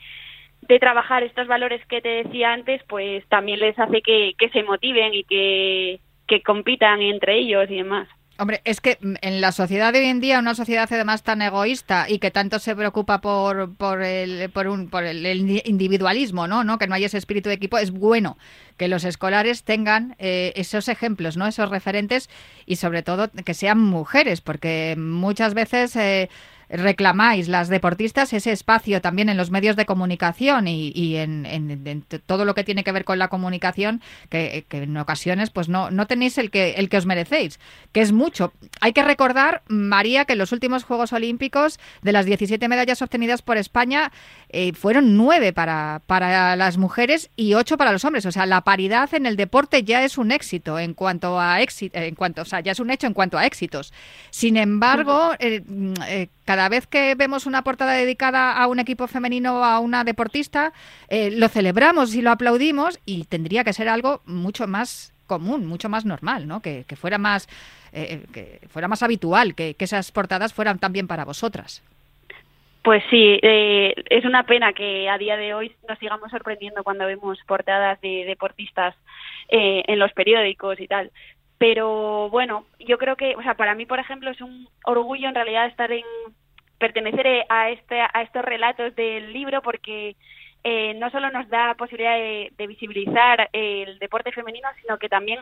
de 0.72 0.78
trabajar 0.78 1.22
estos 1.22 1.46
valores 1.46 1.84
que 1.86 2.00
te 2.00 2.08
decía 2.08 2.52
antes, 2.52 2.80
pues 2.88 3.26
también 3.28 3.60
les 3.60 3.78
hace 3.78 4.00
que, 4.00 4.34
se 4.52 4.62
motiven 4.62 5.12
y 5.12 5.24
que, 5.24 6.00
que 6.26 6.42
compitan 6.42 7.02
entre 7.02 7.38
ellos 7.38 7.66
y 7.68 7.76
demás. 7.76 8.08
Hombre, 8.38 8.62
es 8.64 8.80
que 8.80 8.96
en 9.02 9.40
la 9.42 9.52
sociedad 9.52 9.92
de 9.92 10.00
hoy 10.00 10.06
en 10.06 10.20
día, 10.20 10.38
una 10.38 10.54
sociedad 10.54 10.88
además 10.90 11.22
tan 11.22 11.42
egoísta 11.42 12.06
y 12.08 12.18
que 12.18 12.30
tanto 12.30 12.58
se 12.58 12.74
preocupa 12.74 13.20
por, 13.20 13.76
por, 13.76 14.02
el, 14.02 14.48
por, 14.50 14.66
un, 14.66 14.88
por 14.88 15.04
el, 15.04 15.26
individualismo, 15.66 16.48
¿no? 16.48 16.64
¿no? 16.64 16.78
Que 16.78 16.86
no 16.86 16.94
haya 16.94 17.06
ese 17.06 17.18
espíritu 17.18 17.50
de 17.50 17.56
equipo, 17.56 17.76
es 17.76 17.90
bueno 17.90 18.38
que 18.78 18.88
los 18.88 19.04
escolares 19.04 19.64
tengan 19.64 20.16
eh, 20.18 20.54
esos 20.56 20.88
ejemplos, 20.88 21.36
¿no? 21.36 21.46
Esos 21.46 21.68
referentes 21.68 22.30
y 22.64 22.76
sobre 22.76 23.02
todo 23.02 23.30
que 23.44 23.52
sean 23.52 23.78
mujeres, 23.78 24.40
porque 24.40 24.94
muchas 24.96 25.52
veces... 25.52 25.94
Eh, 25.96 26.30
reclamáis 26.72 27.48
las 27.48 27.68
deportistas 27.68 28.32
ese 28.32 28.50
espacio 28.50 29.00
también 29.02 29.28
en 29.28 29.36
los 29.36 29.50
medios 29.50 29.76
de 29.76 29.84
comunicación 29.84 30.66
y, 30.66 31.16
en, 31.16 32.04
todo 32.26 32.44
lo 32.44 32.54
que 32.54 32.64
tiene 32.64 32.82
que 32.82 32.92
ver 32.92 33.04
con 33.04 33.18
la 33.18 33.28
comunicación, 33.28 34.00
que, 34.30 34.64
en 34.70 34.96
ocasiones 34.96 35.50
pues 35.50 35.68
no, 35.68 35.90
no 35.90 36.06
tenéis 36.06 36.38
el 36.38 36.50
que, 36.50 36.72
el 36.72 36.88
que 36.88 36.96
os 36.96 37.06
merecéis, 37.06 37.60
que 37.92 38.00
es 38.00 38.12
mucho. 38.12 38.52
Hay 38.80 38.92
que 38.92 39.04
recordar, 39.04 39.62
María, 39.68 40.24
que 40.24 40.32
en 40.32 40.38
los 40.38 40.52
últimos 40.52 40.84
Juegos 40.84 41.12
Olímpicos, 41.12 41.78
de 42.00 42.12
las 42.12 42.24
17 42.24 42.66
medallas 42.68 43.02
obtenidas 43.02 43.42
por 43.42 43.58
España, 43.58 44.10
eh, 44.52 44.72
fueron 44.74 45.16
nueve 45.16 45.52
para, 45.52 46.02
para 46.06 46.54
las 46.56 46.76
mujeres 46.76 47.30
y 47.36 47.54
ocho 47.54 47.76
para 47.76 47.92
los 47.92 48.04
hombres. 48.04 48.26
O 48.26 48.32
sea, 48.32 48.46
la 48.46 48.60
paridad 48.60 49.12
en 49.14 49.26
el 49.26 49.36
deporte 49.36 49.82
ya 49.82 50.04
es 50.04 50.18
un 50.18 50.30
éxito 50.30 50.78
en 50.78 50.94
cuanto 50.94 51.40
a 51.40 51.60
éxito, 51.62 51.98
en 51.98 52.14
cuanto, 52.14 52.42
o 52.42 52.44
sea, 52.44 52.60
ya 52.60 52.72
es 52.72 52.80
un 52.80 52.90
hecho 52.90 53.06
en 53.06 53.14
cuanto 53.14 53.38
a 53.38 53.46
éxitos. 53.46 53.92
Sin 54.30 54.56
embargo, 54.56 55.32
eh, 55.38 55.62
eh, 56.08 56.28
cada 56.44 56.68
vez 56.68 56.86
que 56.86 57.14
vemos 57.14 57.46
una 57.46 57.64
portada 57.64 57.92
dedicada 57.92 58.52
a 58.52 58.66
un 58.66 58.78
equipo 58.78 59.06
femenino 59.06 59.60
o 59.60 59.64
a 59.64 59.78
una 59.78 60.04
deportista, 60.04 60.72
eh, 61.08 61.30
lo 61.30 61.48
celebramos 61.48 62.14
y 62.14 62.22
lo 62.22 62.30
aplaudimos 62.30 62.98
y 63.06 63.24
tendría 63.24 63.64
que 63.64 63.72
ser 63.72 63.88
algo 63.88 64.22
mucho 64.26 64.66
más 64.66 65.12
común, 65.26 65.66
mucho 65.66 65.88
más 65.88 66.04
normal, 66.04 66.46
¿no? 66.46 66.60
Que, 66.60 66.84
fuera 67.00 67.18
más 67.18 67.48
que 67.92 68.60
fuera 68.70 68.88
más 68.88 69.02
habitual, 69.02 69.54
que, 69.54 69.76
esas 69.78 70.12
portadas 70.12 70.54
fueran 70.54 70.78
también 70.78 71.06
para 71.06 71.24
vosotras. 71.24 71.82
Pues 72.82 73.02
sí, 73.10 73.38
es 73.42 74.24
una 74.24 74.44
pena 74.44 74.72
que 74.72 75.08
a 75.08 75.16
día 75.16 75.36
de 75.36 75.54
hoy 75.54 75.72
nos 75.88 75.98
sigamos 76.00 76.30
sorprendiendo 76.30 76.82
cuando 76.82 77.06
vemos 77.06 77.38
portadas 77.46 78.00
de 78.00 78.24
deportistas 78.26 78.96
en 79.48 79.98
los 80.00 80.12
periódicos 80.12 80.80
y 80.80 80.88
tal. 80.88 81.12
Pero 81.58 82.28
bueno, 82.30 82.66
yo 82.80 82.98
creo 82.98 83.14
que, 83.14 83.36
o 83.36 83.42
sea, 83.42 83.54
para 83.54 83.76
mí, 83.76 83.86
por 83.86 84.00
ejemplo, 84.00 84.30
es 84.30 84.40
un 84.40 84.68
orgullo 84.84 85.28
en 85.28 85.34
realidad 85.36 85.66
estar 85.66 85.92
en 85.92 86.04
pertenecer 86.78 87.44
a 87.48 87.70
este 87.70 88.00
a 88.00 88.22
estos 88.22 88.44
relatos 88.44 88.96
del 88.96 89.32
libro 89.32 89.62
porque 89.62 90.16
eh, 90.64 90.94
no 90.94 91.10
solo 91.10 91.30
nos 91.30 91.48
da 91.48 91.74
posibilidad 91.74 92.16
de, 92.16 92.66
visibilizar 92.66 93.48
el 93.52 93.98
deporte 93.98 94.32
femenino, 94.32 94.68
sino 94.80 94.98
que 94.98 95.08
también 95.08 95.40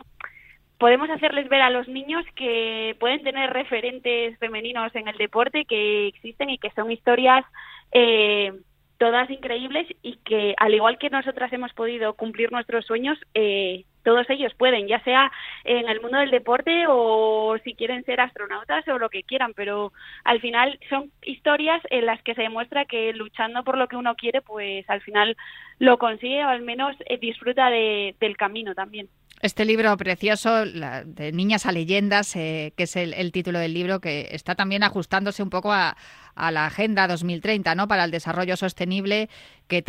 podemos 0.81 1.11
hacerles 1.11 1.47
ver 1.47 1.61
a 1.61 1.69
los 1.69 1.87
niños 1.87 2.25
que 2.35 2.95
pueden 2.99 3.21
tener 3.21 3.51
referentes 3.51 4.35
femeninos 4.39 4.93
en 4.95 5.07
el 5.07 5.15
deporte 5.15 5.65
que 5.65 6.07
existen 6.07 6.49
y 6.49 6.57
que 6.57 6.71
son 6.71 6.91
historias 6.91 7.45
eh, 7.91 8.51
todas 8.97 9.29
increíbles 9.29 9.85
y 10.01 10.15
que 10.25 10.55
al 10.57 10.73
igual 10.73 10.97
que 10.97 11.11
nosotras 11.11 11.53
hemos 11.53 11.71
podido 11.73 12.15
cumplir 12.15 12.51
nuestros 12.51 12.83
sueños, 12.83 13.19
eh, 13.35 13.85
todos 14.03 14.27
ellos 14.31 14.55
pueden, 14.55 14.87
ya 14.87 14.99
sea 15.03 15.31
en 15.65 15.87
el 15.87 16.01
mundo 16.01 16.17
del 16.17 16.31
deporte 16.31 16.85
o 16.87 17.55
si 17.63 17.75
quieren 17.75 18.03
ser 18.03 18.19
astronautas 18.19 18.87
o 18.87 18.97
lo 18.97 19.11
que 19.11 19.21
quieran, 19.21 19.53
pero 19.53 19.93
al 20.23 20.41
final 20.41 20.79
son 20.89 21.11
historias 21.21 21.83
en 21.91 22.07
las 22.07 22.23
que 22.23 22.33
se 22.33 22.41
demuestra 22.41 22.85
que 22.85 23.13
luchando 23.13 23.63
por 23.63 23.77
lo 23.77 23.87
que 23.87 23.97
uno 23.97 24.15
quiere, 24.15 24.41
pues 24.41 24.89
al 24.89 25.01
final 25.01 25.37
lo 25.77 25.99
consigue 25.99 26.43
o 26.43 26.49
al 26.49 26.63
menos 26.63 26.95
eh, 27.05 27.19
disfruta 27.19 27.69
del 27.69 28.35
camino 28.35 28.73
también. 28.73 29.09
Este 29.41 29.65
libro 29.65 29.97
precioso, 29.97 30.65
de 30.65 31.31
Niñas 31.31 31.65
a 31.65 31.71
Leyendas, 31.71 32.35
eh, 32.35 32.73
que 32.77 32.83
es 32.83 32.95
el, 32.95 33.31
título 33.31 33.57
del 33.57 33.73
libro, 33.73 33.99
que 33.99 34.29
está 34.31 34.53
también 34.53 34.83
ajustándose 34.83 35.41
un 35.41 35.49
poco 35.49 35.73
a, 35.73 35.97
la 36.35 36.65
Agenda 36.65 37.07
2030 37.07 37.75
¿no? 37.75 37.87
para 37.87 38.03
el 38.03 38.11
Desarrollo 38.11 38.55
Sostenible, 38.55 39.29
que 39.67 39.83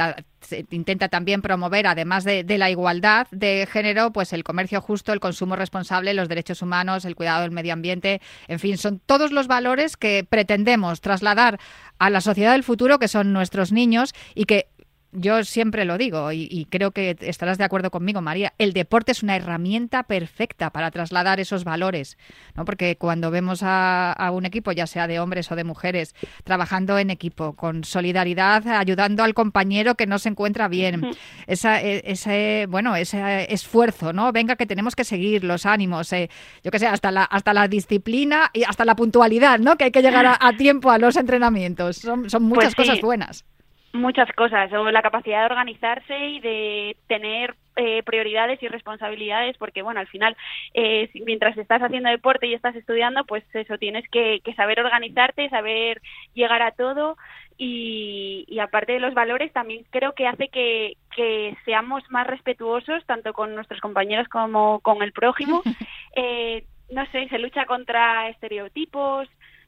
intenta 0.71 1.09
también 1.09 1.41
promover, 1.41 1.87
además 1.87 2.25
de, 2.25 2.45
la 2.59 2.71
igualdad 2.71 3.27
de 3.31 3.67
género, 3.71 4.13
pues 4.13 4.33
el 4.33 4.43
comercio 4.43 4.81
justo, 4.81 5.13
el 5.13 5.21
consumo 5.21 5.55
responsable, 5.55 6.15
los 6.15 6.29
derechos 6.29 6.63
humanos, 6.63 7.05
el 7.05 7.15
cuidado 7.15 7.43
del 7.43 7.53
medio 7.53 7.75
ambiente, 7.75 8.21
en 8.49 8.59
fin, 8.59 8.77
son 8.79 9.01
todos 9.05 9.33
los 9.33 9.49
valores 9.49 9.97
que 9.97 10.27
pretendemos 10.29 11.01
trasladar 11.01 11.61
a 11.99 12.11
la 12.11 12.21
sociedad 12.21 12.53
del 12.53 12.65
futuro, 12.65 12.99
que 12.99 13.09
son 13.09 13.33
nuestros 13.33 13.71
niños, 13.71 14.15
y 14.35 14.45
que 14.45 14.69
yo 15.13 15.45
siempre 15.45 15.85
lo 15.85 15.99
digo 15.99 16.33
y, 16.33 16.67
creo 16.71 16.91
que 16.91 17.17
estarás 17.21 17.59
de 17.59 17.65
acuerdo 17.65 17.91
conmigo, 17.91 18.23
María, 18.23 18.55
el 18.59 18.73
deporte 18.73 19.13
es 19.13 19.23
una 19.23 19.37
herramienta 19.37 20.05
perfecta 20.05 20.71
para 20.71 20.91
trasladar 20.91 21.39
esos 21.39 21.65
valores, 21.65 22.17
¿no? 22.55 22.65
Porque 22.65 22.97
cuando 22.97 23.31
vemos 23.31 23.61
a, 23.63 24.31
un 24.33 24.47
equipo, 24.47 24.73
ya 24.73 24.87
sea 24.87 25.07
de 25.07 25.21
hombres 25.21 25.53
o 25.53 25.57
de 25.57 25.65
mujeres, 25.65 26.15
trabajando 26.45 26.99
en 26.99 27.11
equipo, 27.11 27.53
con 27.53 27.85
solidaridad, 27.85 28.67
ayudando 28.67 29.23
al 29.23 29.35
compañero 29.35 29.95
que 29.97 30.07
no 30.07 30.19
se 30.19 30.31
encuentra 30.31 30.69
bien, 30.69 31.11
esa, 31.47 31.83
e, 31.83 32.03
ese, 32.07 32.67
bueno, 32.71 32.97
ese 32.97 33.53
esfuerzo, 33.53 34.15
¿no? 34.15 34.33
Venga, 34.33 34.57
que 34.57 34.67
tenemos 34.67 34.97
que 34.97 35.05
seguir 35.05 35.45
los 35.45 35.67
ánimos, 35.67 36.11
eh, 36.15 36.31
yo 36.65 36.71
qué 36.71 36.79
sé, 36.79 36.87
hasta 36.87 37.11
la, 37.11 37.25
hasta 37.25 37.53
la 37.53 37.69
disciplina 37.69 38.51
y 38.55 38.65
hasta 38.65 38.87
la 38.87 38.97
puntualidad, 38.97 39.59
¿no? 39.59 39.77
Que 39.77 39.85
hay 39.85 39.93
que 39.93 40.01
llegar 40.01 40.39
a, 40.41 40.57
tiempo 40.57 40.91
a 40.91 40.99
los 40.99 41.17
entrenamientos. 41.17 41.99
Son, 41.99 42.31
son 42.31 42.45
muchas 42.45 42.75
pues 42.75 42.89
cosas 42.89 43.01
buenas. 43.03 43.45
Muchas 43.93 44.33
cosas, 44.33 44.73
o 44.73 44.91
la 44.91 45.03
capacidad 45.03 45.41
de 45.41 45.47
organizarse 45.47 46.19
y 46.19 46.41
de 46.41 46.97
tener 47.09 47.55
eh, 47.77 48.03
prioridades 48.05 48.63
y 48.63 48.69
responsabilidades, 48.69 49.57
porque 49.59 49.83
bueno, 49.83 50.01
al 50.01 50.07
final, 50.07 50.35
eh, 50.73 51.11
mientras 51.27 51.57
estás 51.59 51.83
haciendo 51.83 52.09
deporte 52.09 52.47
y 52.47 52.55
estás 52.55 52.75
estudiando, 52.75 53.25
pues 53.25 53.45
eso, 53.55 53.77
tienes 53.77 54.09
que, 54.09 54.41
saber 54.57 54.81
organizarte, 54.81 55.49
saber 55.51 56.01
llegar 56.33 56.63
a 56.63 56.73
todo 56.73 57.17
y, 57.59 58.47
y, 58.49 58.61
aparte 58.61 58.93
de 58.93 59.01
los 59.01 59.13
valores, 59.13 59.53
también 59.53 59.85
creo 59.91 60.15
que 60.15 60.27
hace 60.27 60.49
que, 60.49 60.97
que 61.15 61.57
seamos 61.65 62.03
más 62.11 62.27
respetuosos 62.27 63.05
tanto 63.05 63.33
con 63.33 63.55
nuestros 63.55 63.81
compañeros 63.81 64.27
como 64.29 64.81
con 64.81 65.03
el 65.03 65.13
prójimo. 65.13 65.63
Eh, 66.15 66.67
no 66.91 67.07
sé, 67.07 67.27
se 67.31 67.39
lucha 67.39 67.65
contra 67.65 68.29
estereotipos, 68.29 69.27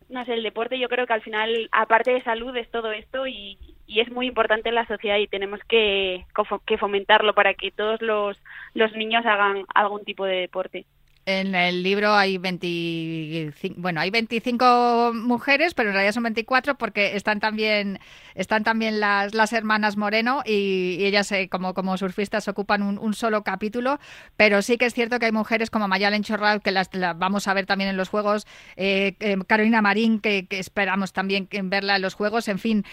no 0.08 0.24
sé, 0.24 0.34
el 0.34 0.42
deporte 0.42 0.78
yo 0.78 0.88
creo 0.88 1.06
que 1.06 1.12
al 1.12 1.22
final, 1.22 1.68
aparte 1.72 2.12
de 2.12 2.22
salud, 2.22 2.56
es 2.56 2.70
todo 2.70 2.92
esto 2.92 3.26
y, 3.26 3.58
y 3.86 4.00
es 4.00 4.10
muy 4.10 4.26
importante 4.26 4.68
en 4.68 4.74
la 4.74 4.86
sociedad 4.86 5.18
y 5.18 5.26
tenemos 5.26 5.60
que, 5.68 6.24
que 6.66 6.78
fomentarlo 6.78 7.34
para 7.34 7.54
que 7.54 7.70
todos 7.70 8.00
los, 8.02 8.38
los 8.74 8.92
niños 8.92 9.24
hagan 9.26 9.64
algún 9.74 10.04
tipo 10.04 10.24
de 10.24 10.36
deporte. 10.36 10.86
En 11.26 11.54
el 11.54 11.82
libro 11.82 12.12
hay 12.14 12.36
25, 12.36 13.76
bueno, 13.78 14.00
hay 14.00 14.10
25 14.10 15.12
mujeres, 15.14 15.72
pero 15.72 15.88
en 15.88 15.94
realidad 15.94 16.12
son 16.12 16.24
24 16.24 16.76
porque 16.76 17.16
están 17.16 17.40
también 17.40 17.98
están 18.34 18.62
también 18.62 19.00
las, 19.00 19.32
las 19.32 19.54
hermanas 19.54 19.96
Moreno 19.96 20.42
y, 20.44 21.02
ellas 21.04 21.32
eh, 21.32 21.48
como, 21.48 21.72
como 21.72 21.96
surfistas 21.96 22.46
ocupan 22.48 22.82
un, 22.82 23.14
solo 23.14 23.42
capítulo, 23.42 24.00
pero 24.36 24.60
sí 24.60 24.76
que 24.76 24.86
es 24.86 24.92
cierto 24.92 25.18
que 25.18 25.26
hay 25.26 25.32
mujeres 25.32 25.70
como 25.70 25.88
Mayalen 25.88 26.24
Chorral 26.24 26.60
que 26.60 26.72
las, 26.72 26.90
vamos 27.16 27.48
a 27.48 27.54
ver 27.54 27.64
también 27.64 27.88
en 27.88 27.96
los 27.96 28.10
juegos, 28.10 28.46
eh, 28.76 29.14
eh, 29.20 29.38
Carolina 29.46 29.80
Marín 29.80 30.20
que, 30.20 30.46
esperamos 30.50 31.12
también 31.12 31.48
verla 31.50 31.96
en 31.96 32.02
los 32.02 32.14
juegos, 32.14 32.48
en 32.48 32.58
fin, 32.58 32.84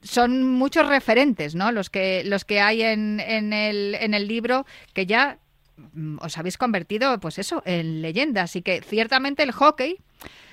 son 0.00 0.46
muchos 0.46 0.88
referentes, 0.88 1.54
¿no? 1.54 1.70
Los 1.70 1.90
que 1.90 2.24
los 2.24 2.44
que 2.44 2.60
hay 2.60 2.82
en, 2.82 3.20
en 3.20 3.52
el 3.52 3.94
en 3.94 4.14
el 4.14 4.26
libro 4.26 4.66
que 4.94 5.06
ya 5.06 5.38
os 6.20 6.38
habéis 6.38 6.58
convertido, 6.58 7.18
pues 7.20 7.38
eso, 7.38 7.62
en 7.64 8.02
leyenda. 8.02 8.42
Así 8.42 8.62
que 8.62 8.80
ciertamente 8.80 9.42
el 9.42 9.52
hockey, 9.52 9.96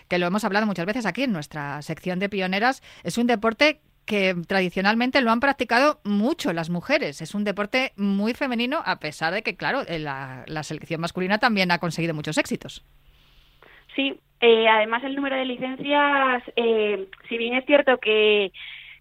que 0.08 0.20
lo 0.20 0.28
hemos 0.28 0.44
hablado 0.44 0.66
muchas 0.66 0.86
veces 0.86 1.06
aquí 1.06 1.24
en 1.24 1.32
nuestra 1.32 1.82
sección 1.82 2.20
de 2.20 2.30
pioneras, 2.30 2.82
es 3.04 3.18
un 3.18 3.28
deporte 3.28 3.82
que 4.06 4.36
tradicionalmente 4.48 5.22
lo 5.22 5.30
han 5.30 5.40
practicado 5.40 6.02
mucho 6.04 6.52
las 6.52 6.72
mujeres. 6.72 7.22
Es 7.22 7.36
un 7.36 7.44
deporte 7.44 7.94
muy 7.96 8.34
femenino, 8.34 8.82
a 8.84 9.00
pesar 9.00 9.34
de 9.34 9.44
que, 9.44 9.56
claro, 9.56 9.84
la, 9.88 10.44
la 10.48 10.64
selección 10.64 11.00
masculina 11.00 11.38
también 11.38 11.70
ha 11.72 11.78
conseguido 11.78 12.16
muchos 12.16 12.40
éxitos. 12.40 12.84
Sí, 13.96 14.20
eh, 14.42 14.68
además 14.68 15.04
el 15.04 15.16
número 15.16 15.36
de 15.36 15.46
licencias, 15.46 16.44
eh, 16.56 17.08
si 17.28 17.38
bien 17.38 17.56
es 17.56 17.66
cierto 17.66 17.98
que 18.00 18.52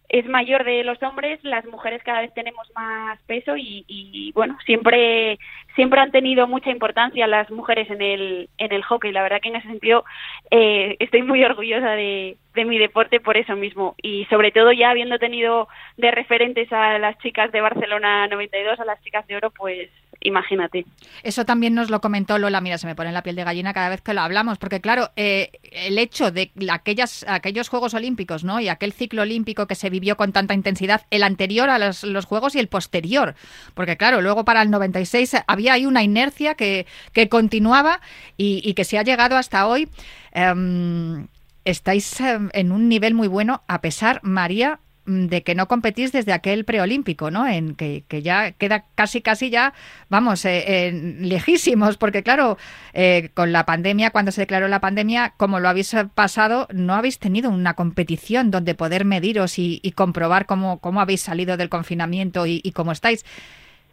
es 0.08 0.26
mayor 0.26 0.64
de 0.64 0.84
los 0.84 1.02
hombres, 1.02 1.38
las 1.42 1.64
mujeres 1.66 2.02
cada 2.02 2.22
vez 2.22 2.32
tenemos 2.32 2.70
más 2.74 3.20
peso 3.26 3.54
y, 3.56 4.32
bueno, 4.34 4.56
siempre 4.64 5.38
siempre 5.74 6.00
han 6.00 6.10
tenido 6.10 6.48
mucha 6.48 6.70
importancia 6.70 7.26
las 7.26 7.50
mujeres 7.50 7.88
en 7.90 8.02
el 8.02 8.48
en 8.58 8.72
el 8.72 8.82
hockey. 8.82 9.12
La 9.12 9.22
verdad 9.22 9.40
que 9.42 9.50
en 9.50 9.56
ese 9.56 9.68
sentido 9.68 10.04
eh, 10.50 10.96
estoy 10.98 11.22
muy 11.22 11.44
orgullosa 11.44 11.90
de, 11.90 12.36
de 12.54 12.64
mi 12.64 12.78
deporte 12.78 13.20
por 13.20 13.36
eso 13.36 13.54
mismo 13.54 13.94
y 14.02 14.24
sobre 14.26 14.50
todo 14.50 14.72
ya 14.72 14.90
habiendo 14.90 15.18
tenido 15.18 15.68
de 15.96 16.10
referentes 16.10 16.72
a 16.72 16.98
las 16.98 17.18
chicas 17.18 17.52
de 17.52 17.60
Barcelona 17.60 18.26
92, 18.28 18.80
a 18.80 18.84
las 18.84 19.00
chicas 19.02 19.26
de 19.26 19.36
oro, 19.36 19.50
pues 19.50 19.90
imagínate. 20.20 20.84
Eso 21.22 21.44
también 21.44 21.74
nos 21.74 21.90
lo 21.90 22.00
comentó 22.00 22.38
Lola, 22.38 22.60
mira, 22.60 22.78
se 22.78 22.86
me 22.86 22.94
pone 22.94 23.12
la 23.12 23.22
piel 23.22 23.36
de 23.36 23.44
gallina 23.44 23.72
cada 23.72 23.88
vez 23.88 24.00
que 24.00 24.14
lo 24.14 24.20
hablamos, 24.20 24.58
porque 24.58 24.80
claro, 24.80 25.10
eh, 25.16 25.50
el 25.72 25.98
hecho 25.98 26.30
de 26.30 26.50
aquellas, 26.70 27.24
aquellos 27.28 27.68
Juegos 27.68 27.94
Olímpicos, 27.94 28.44
¿no? 28.44 28.60
Y 28.60 28.68
aquel 28.68 28.92
ciclo 28.92 29.22
olímpico 29.22 29.66
que 29.66 29.74
se 29.74 29.90
vivió 29.90 30.16
con 30.16 30.32
tanta 30.32 30.54
intensidad, 30.54 31.06
el 31.10 31.22
anterior 31.22 31.70
a 31.70 31.78
los, 31.78 32.04
Juegos 32.26 32.54
y 32.56 32.58
el 32.58 32.68
posterior, 32.68 33.34
porque 33.74 33.96
claro, 33.96 34.20
luego 34.20 34.44
para 34.44 34.60
el 34.62 34.70
96 34.70 35.36
había 35.46 35.74
ahí 35.74 35.86
una 35.86 36.02
inercia 36.02 36.54
que, 36.54 36.86
que 37.12 37.28
continuaba 37.28 38.00
y, 38.36 38.74
que 38.74 38.84
se 38.84 38.98
ha 38.98 39.02
llegado 39.02 39.36
hasta 39.36 39.66
hoy. 39.66 39.88
Em, 40.32 41.26
estáis 41.64 42.20
em, 42.20 42.50
en 42.52 42.72
un 42.72 42.88
nivel 42.88 43.14
muy 43.14 43.28
bueno, 43.28 43.62
a 43.66 43.80
pesar, 43.80 44.20
María, 44.22 44.80
de 45.08 45.42
que 45.42 45.54
no 45.54 45.66
competís 45.68 46.12
desde 46.12 46.32
aquel 46.32 46.64
preolímpico, 46.64 47.30
¿no? 47.30 47.46
En 47.46 47.74
que, 47.74 48.04
que 48.06 48.22
ya 48.22 48.52
queda 48.52 48.84
casi, 48.94 49.22
casi 49.22 49.50
ya, 49.50 49.72
vamos, 50.08 50.44
eh, 50.44 50.92
lejísimos, 51.20 51.96
porque 51.96 52.22
claro, 52.22 52.58
eh, 52.92 53.30
con 53.34 53.52
la 53.52 53.64
pandemia, 53.64 54.10
cuando 54.10 54.30
se 54.30 54.42
declaró 54.42 54.68
la 54.68 54.80
pandemia, 54.80 55.34
como 55.36 55.60
lo 55.60 55.68
habéis 55.68 55.96
pasado, 56.14 56.68
no 56.72 56.94
habéis 56.94 57.18
tenido 57.18 57.50
una 57.50 57.74
competición 57.74 58.50
donde 58.50 58.74
poder 58.74 59.04
mediros 59.04 59.58
y, 59.58 59.80
comprobar 59.96 60.46
cómo, 60.46 60.78
cómo 60.78 61.00
habéis 61.00 61.22
salido 61.22 61.56
del 61.56 61.70
confinamiento 61.70 62.46
y, 62.46 62.60
y 62.62 62.72
cómo 62.72 62.92
estáis. 62.92 63.24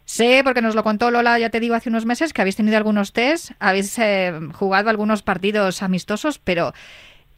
Sé, 0.06 0.42
porque 0.44 0.62
nos 0.62 0.76
lo 0.76 0.84
contó 0.84 1.10
Lola, 1.10 1.36
ya 1.36 1.50
te 1.50 1.58
digo, 1.58 1.74
hace 1.74 1.88
unos 1.88 2.06
meses, 2.06 2.32
que 2.32 2.40
habéis 2.40 2.54
tenido 2.54 2.76
algunos 2.76 3.12
test, 3.12 3.50
habéis 3.58 3.98
eh, 3.98 4.32
jugado 4.52 4.88
algunos 4.88 5.22
partidos 5.22 5.82
amistosos, 5.82 6.38
pero 6.38 6.72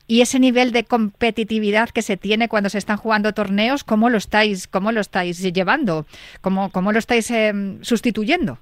¿y 0.09 0.23
ese 0.23 0.41
nivel 0.41 0.73
de 0.73 0.85
competitividad 0.85 1.91
que 1.91 2.03
se 2.03 2.17
tiene 2.17 2.49
cuando 2.49 2.71
se 2.71 2.79
están 2.79 2.97
jugando 2.97 3.35
torneos, 3.35 3.85
cómo 3.85 4.11
lo 4.11 4.19
estáis, 4.19 4.67
cómo 4.67 4.91
lo 4.91 5.01
estáis 5.01 5.41
llevando? 5.53 6.07
¿Cómo, 6.41 6.73
cómo 6.73 6.91
lo 6.91 6.99
estáis 6.99 7.31
eh, 7.31 7.53
sustituyendo? 7.83 8.59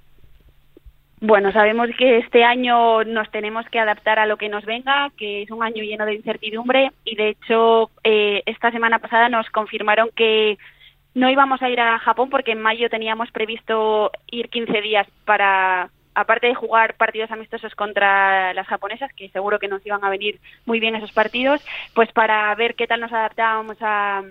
Bueno, 1.20 1.50
sabemos 1.50 1.88
que 1.96 2.18
este 2.18 2.44
año 2.44 3.02
nos 3.04 3.30
tenemos 3.30 3.64
que 3.70 3.78
adaptar 3.78 4.18
a 4.18 4.26
lo 4.26 4.36
que 4.36 4.50
nos 4.50 4.66
venga, 4.66 5.10
que 5.16 5.42
es 5.42 5.50
un 5.50 5.62
año 5.62 5.82
lleno 5.82 6.04
de 6.04 6.16
incertidumbre 6.16 6.90
y 7.04 7.16
de 7.16 7.30
hecho 7.30 7.90
eh, 8.04 8.42
esta 8.44 8.70
semana 8.70 8.98
pasada 8.98 9.30
nos 9.30 9.48
confirmaron 9.48 10.10
que 10.14 10.58
no 11.14 11.30
íbamos 11.30 11.62
a 11.62 11.70
ir 11.70 11.80
a 11.80 11.98
Japón 12.00 12.28
porque 12.28 12.52
en 12.52 12.60
mayo 12.60 12.90
teníamos 12.90 13.30
previsto 13.30 14.10
ir 14.30 14.50
15 14.50 14.82
días 14.82 15.06
para, 15.24 15.88
aparte 16.16 16.46
de 16.46 16.54
jugar 16.54 16.94
partidos 16.94 17.30
amistosos 17.30 17.74
contra 17.74 18.54
las 18.54 18.66
japonesas, 18.66 19.12
que 19.12 19.28
seguro 19.28 19.58
que 19.58 19.68
nos 19.68 19.84
iban 19.84 20.02
a 20.02 20.08
venir 20.08 20.40
muy 20.64 20.80
bien 20.80 20.96
esos 20.96 21.12
partidos, 21.12 21.62
pues 21.94 22.10
para 22.12 22.52
ver 22.54 22.74
qué 22.74 22.86
tal 22.86 23.00
nos 23.00 23.12
adaptábamos 23.12 23.76
a, 23.82 24.22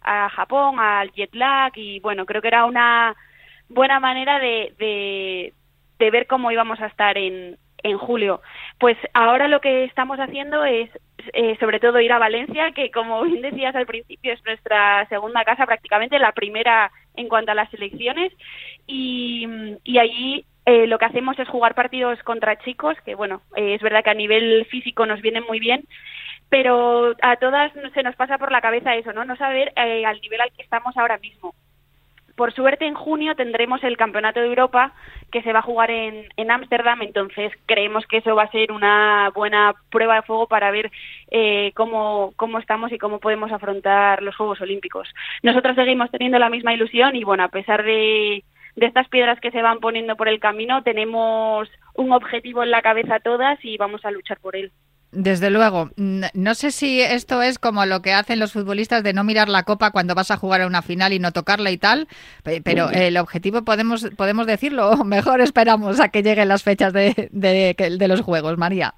a 0.00 0.30
Japón, 0.30 0.80
al 0.80 1.12
jet 1.12 1.34
lag 1.34 1.72
y 1.76 2.00
bueno, 2.00 2.24
creo 2.24 2.40
que 2.40 2.48
era 2.48 2.64
una 2.64 3.14
buena 3.68 4.00
manera 4.00 4.38
de, 4.38 5.52
de, 5.98 6.10
ver 6.10 6.26
cómo 6.26 6.50
íbamos 6.50 6.80
a 6.80 6.86
estar 6.86 7.18
en, 7.18 7.58
julio. 8.00 8.40
Pues 8.80 8.96
ahora 9.14 9.46
lo 9.46 9.60
que 9.60 9.84
estamos 9.84 10.18
haciendo 10.18 10.64
es 10.64 10.90
eh, 11.32 11.56
sobre 11.60 11.78
todo 11.78 12.00
ir 12.00 12.12
a 12.12 12.18
Valencia, 12.18 12.72
que 12.72 12.90
como 12.90 13.22
bien 13.22 13.42
decías 13.42 13.76
al 13.76 13.86
principio 13.86 14.32
es 14.32 14.44
nuestra 14.44 15.06
segunda 15.08 15.44
casa, 15.44 15.66
prácticamente 15.66 16.18
la 16.18 16.32
primera 16.32 16.90
en 17.14 17.28
cuanto 17.28 17.52
a 17.52 17.54
las 17.54 17.70
selecciones, 17.70 18.32
y, 18.88 19.46
y 19.84 19.98
allí 19.98 20.44
eh, 20.66 20.88
lo 20.88 20.98
que 20.98 21.04
hacemos 21.04 21.38
es 21.38 21.48
jugar 21.48 21.76
partidos 21.76 22.20
contra 22.24 22.58
chicos, 22.58 22.96
que 23.04 23.14
bueno, 23.14 23.42
eh, 23.54 23.74
es 23.74 23.82
verdad 23.82 24.02
que 24.02 24.10
a 24.10 24.14
nivel 24.14 24.66
físico 24.66 25.06
nos 25.06 25.22
vienen 25.22 25.44
muy 25.44 25.60
bien, 25.60 25.84
pero 26.48 27.14
a 27.22 27.36
todas 27.36 27.72
se 27.94 28.02
nos 28.02 28.16
pasa 28.16 28.36
por 28.36 28.50
la 28.50 28.60
cabeza 28.60 28.96
eso, 28.96 29.12
¿no? 29.12 29.24
No 29.24 29.36
saber 29.36 29.72
al 29.76 30.20
nivel 30.20 30.40
al 30.40 30.50
que 30.52 30.62
estamos 30.62 30.96
ahora 30.96 31.18
mismo. 31.18 31.54
Por 32.34 32.52
suerte 32.52 32.84
en 32.84 32.94
junio 32.94 33.36
tendremos 33.36 33.82
el 33.84 33.96
Campeonato 33.96 34.40
de 34.40 34.46
Europa 34.46 34.92
que 35.30 35.42
se 35.42 35.52
va 35.52 35.60
a 35.60 35.62
jugar 35.70 35.90
en 35.90 36.50
Ámsterdam, 36.50 37.00
entonces 37.02 37.52
creemos 37.66 38.04
que 38.06 38.18
eso 38.18 38.34
va 38.34 38.42
a 38.42 38.50
ser 38.50 38.72
una 38.72 39.30
buena 39.34 39.72
prueba 39.90 40.16
de 40.16 40.22
fuego 40.22 40.48
para 40.48 40.70
ver 40.72 40.90
eh, 41.30 41.72
cómo, 41.74 42.32
cómo 42.36 42.58
estamos 42.58 42.92
y 42.92 42.98
cómo 42.98 43.20
podemos 43.20 43.52
afrontar 43.52 44.22
los 44.22 44.36
Juegos 44.36 44.60
Olímpicos. 44.60 45.08
Nosotros 45.42 45.76
seguimos 45.76 46.10
teniendo 46.10 46.38
la 46.38 46.50
misma 46.50 46.74
ilusión 46.74 47.14
y 47.16 47.24
bueno, 47.24 47.44
a 47.44 47.48
pesar 47.48 47.84
de, 47.84 48.44
de 48.76 48.86
estas 48.86 49.08
piedras 49.08 49.40
que 49.40 49.50
se 49.50 49.62
van 49.62 49.80
poniendo 49.80 50.16
por 50.16 50.28
el 50.28 50.38
camino, 50.38 50.82
tenemos 50.82 51.68
un 51.94 52.12
objetivo 52.12 52.62
en 52.62 52.70
la 52.70 52.82
cabeza 52.82 53.20
todas 53.20 53.58
y 53.64 53.76
vamos 53.78 54.04
a 54.04 54.10
luchar 54.10 54.38
por 54.38 54.54
él. 54.54 54.70
Desde 55.12 55.50
luego. 55.50 55.90
No 55.96 56.54
sé 56.54 56.70
si 56.70 57.00
esto 57.00 57.40
es 57.40 57.58
como 57.58 57.86
lo 57.86 58.02
que 58.02 58.12
hacen 58.12 58.38
los 58.38 58.52
futbolistas 58.52 59.02
de 59.02 59.14
no 59.14 59.24
mirar 59.24 59.48
la 59.48 59.62
copa 59.62 59.90
cuando 59.90 60.14
vas 60.14 60.30
a 60.30 60.36
jugar 60.36 60.60
a 60.60 60.66
una 60.66 60.82
final 60.82 61.14
y 61.14 61.18
no 61.18 61.32
tocarla 61.32 61.70
y 61.70 61.78
tal, 61.78 62.06
pero 62.64 62.90
el 62.90 63.16
objetivo 63.16 63.62
podemos, 63.62 64.10
podemos 64.16 64.46
decirlo, 64.46 64.96
mejor 65.04 65.40
esperamos 65.40 66.00
a 66.00 66.10
que 66.10 66.22
lleguen 66.22 66.48
las 66.48 66.64
fechas 66.64 66.92
de, 66.92 67.30
de, 67.32 68.08
los 68.08 68.20
Juegos, 68.20 68.58
María. 68.58 68.92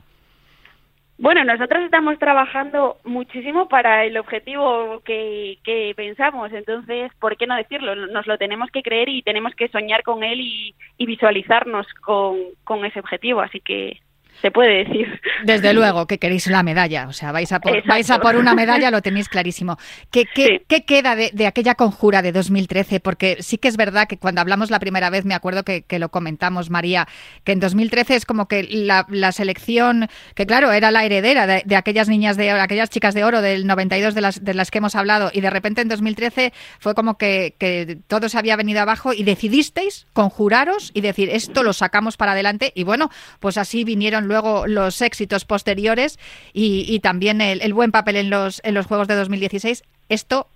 Bueno, 1.19 1.43
nosotros 1.43 1.83
estamos 1.83 2.17
trabajando 2.21 2.99
muchísimo 3.05 3.69
para 3.69 4.05
el 4.05 4.17
objetivo 4.19 5.01
que, 5.05 5.59
que, 5.65 5.93
pensamos, 5.97 6.53
entonces, 6.53 7.11
¿por 7.19 7.37
qué 7.37 7.49
no 7.49 7.57
decirlo? 7.57 7.97
Nos 7.97 8.29
lo 8.29 8.39
tenemos 8.39 8.71
que 8.71 8.83
creer 8.83 9.09
y 9.09 9.23
tenemos 9.23 9.53
que 9.57 9.69
soñar 9.69 10.05
con 10.05 10.23
él 10.23 10.41
y, 10.41 10.75
visualizarnos 11.05 11.87
con 11.95 12.85
ese 12.85 13.01
objetivo, 13.01 13.41
así 13.41 13.61
que 13.61 13.99
se 14.41 14.51
puede 14.51 14.85
decir. 14.85 15.21
Desde 15.45 15.73
luego 15.73 16.07
que 16.07 16.19
queréis 16.19 16.47
la 16.47 16.63
medalla, 16.63 17.07
o 17.09 17.13
sea, 17.13 17.33
vais 17.33 17.51
a 17.53 17.61
por, 17.61 17.85
vais 17.87 18.11
a 18.11 18.19
por 18.19 18.37
una 18.37 18.55
medalla, 18.55 18.91
lo 18.91 19.03
tenéis 19.03 19.29
clarísimo. 19.29 19.79
¿Qué, 20.11 20.27
qué, 20.33 20.63
¿qué 20.67 20.85
queda 20.85 21.17
de, 21.17 21.47
aquella 21.47 21.75
conjura 21.75 22.23
de 22.23 22.33
2013? 22.33 23.01
Porque 23.01 23.39
sí 23.41 23.59
que 23.59 23.69
es 23.69 23.77
verdad 23.77 24.07
que 24.07 24.17
cuando 24.19 24.41
hablamos 24.41 24.71
la 24.71 24.79
primera 24.79 25.11
vez, 25.11 25.25
me 25.25 25.35
acuerdo 25.35 25.65
que, 25.65 25.85
lo 25.99 26.11
comentamos, 26.11 26.71
María, 26.71 27.09
que 27.43 27.53
en 27.53 27.61
2013 27.61 28.15
es 28.15 28.27
como 28.27 28.47
que 28.47 28.63
la, 28.63 29.05
selección, 29.33 30.09
que 30.35 30.47
claro, 30.47 30.73
era 30.73 30.91
la 30.91 31.05
heredera 31.05 31.47
de, 31.47 31.77
aquellas 31.77 32.09
niñas 32.09 32.37
de 32.37 32.51
aquellas 32.51 32.91
chicas 32.91 33.15
de 33.15 33.25
oro 33.25 33.43
del 33.43 33.67
92 33.67 34.15
de 34.15 34.21
las, 34.21 34.45
de 34.45 34.55
las 34.55 34.71
que 34.71 34.79
hemos 34.79 34.95
hablado, 34.95 35.31
y 35.33 35.41
de 35.41 35.51
repente 35.51 35.81
en 35.81 35.89
2013 35.89 36.53
fue 36.79 36.95
como 36.95 37.19
que, 37.19 37.55
que 37.59 37.99
todo 38.07 38.29
se 38.29 38.39
había 38.39 38.57
venido 38.57 38.81
abajo 38.81 39.13
y 39.13 39.25
decidisteis 39.25 40.07
conjuraros 40.13 40.93
y 40.95 41.01
decir, 41.01 41.31
esto 41.31 41.63
lo 41.63 41.73
sacamos 41.73 42.17
para 42.17 42.33
adelante, 42.33 42.73
y 42.75 42.85
bueno, 42.85 43.11
pues 43.41 43.59
así 43.59 43.83
vinieron 43.83 44.28
luego 44.29 44.67
los 44.67 45.03
éxitos 45.03 45.45
posteriores 45.45 46.19
y, 46.53 47.01
también 47.01 47.41
el, 47.41 47.75
buen 47.75 47.91
papel 47.91 48.17
en 48.17 48.31
los, 48.31 48.61
en 48.65 48.75
los 48.75 48.87
Juegos 48.87 49.09
de 49.09 49.17
2016, 49.17 49.83
esto 50.09 50.47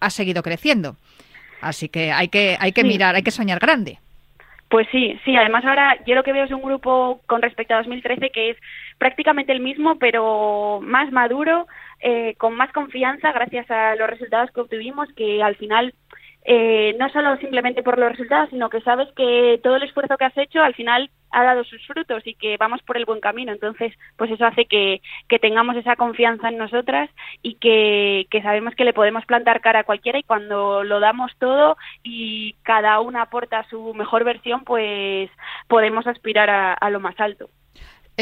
ha 0.00 0.10
seguido 0.10 0.42
creciendo. 0.42 0.96
Así 1.60 1.88
que 1.88 2.10
hay 2.10 2.28
que, 2.28 2.56
hay 2.58 2.72
que 2.72 2.84
mirar, 2.84 3.14
hay 3.14 3.22
que 3.22 3.30
soñar 3.30 3.58
grande. 3.58 3.98
Pues 4.68 4.88
sí, 4.90 5.18
sí, 5.24 5.36
además 5.36 5.66
ahora 5.66 5.98
yo 6.06 6.14
lo 6.14 6.22
que 6.22 6.32
veo 6.32 6.44
es 6.44 6.50
un 6.50 6.62
grupo 6.62 7.20
con 7.26 7.42
respecto 7.42 7.74
a 7.74 7.78
2013 7.78 8.30
que 8.30 8.50
es 8.50 8.56
prácticamente 8.96 9.52
el 9.52 9.60
mismo, 9.60 9.98
pero 9.98 10.80
más 10.82 11.12
maduro, 11.12 11.66
eh, 12.00 12.34
con 12.38 12.54
más 12.54 12.72
confianza 12.72 13.32
gracias 13.32 13.70
a 13.70 13.94
los 13.96 14.08
resultados 14.08 14.50
que 14.50 14.62
obtuvimos, 14.62 15.12
que 15.12 15.42
al 15.42 15.56
final 15.56 15.92
eh, 16.44 16.96
no 16.98 17.10
solo 17.10 17.36
simplemente 17.36 17.82
por 17.82 17.98
los 17.98 18.12
resultados, 18.12 18.48
sino 18.48 18.70
que 18.70 18.80
sabes 18.80 19.08
que 19.14 19.60
todo 19.62 19.76
el 19.76 19.82
esfuerzo 19.82 20.16
que 20.16 20.24
has 20.24 20.38
hecho 20.38 20.62
al 20.62 20.74
final 20.74 21.10
ha 21.32 21.42
dado 21.42 21.64
sus 21.64 21.84
frutos 21.86 22.22
y 22.26 22.34
que 22.34 22.56
vamos 22.56 22.82
por 22.82 22.96
el 22.96 23.04
buen 23.04 23.20
camino. 23.20 23.52
Entonces, 23.52 23.92
pues 24.16 24.30
eso 24.30 24.44
hace 24.44 24.66
que, 24.66 25.00
que 25.28 25.38
tengamos 25.38 25.76
esa 25.76 25.96
confianza 25.96 26.48
en 26.48 26.58
nosotras 26.58 27.10
y 27.42 27.54
que, 27.54 28.26
que, 28.30 28.42
sabemos 28.42 28.74
que 28.74 28.84
le 28.84 28.92
podemos 28.92 29.24
plantar 29.26 29.60
cara 29.60 29.80
a 29.80 29.84
cualquiera 29.84 30.18
y 30.18 30.22
cuando 30.22 30.84
lo 30.84 31.00
damos 31.00 31.32
todo 31.38 31.76
y 32.02 32.54
cada 32.62 33.00
una 33.00 33.22
aporta 33.22 33.66
su 33.70 33.94
mejor 33.94 34.24
versión, 34.24 34.64
pues 34.64 35.30
podemos 35.68 36.06
aspirar 36.06 36.76
a 36.78 36.90
lo 36.90 37.00
más 37.00 37.18
alto. 37.18 37.48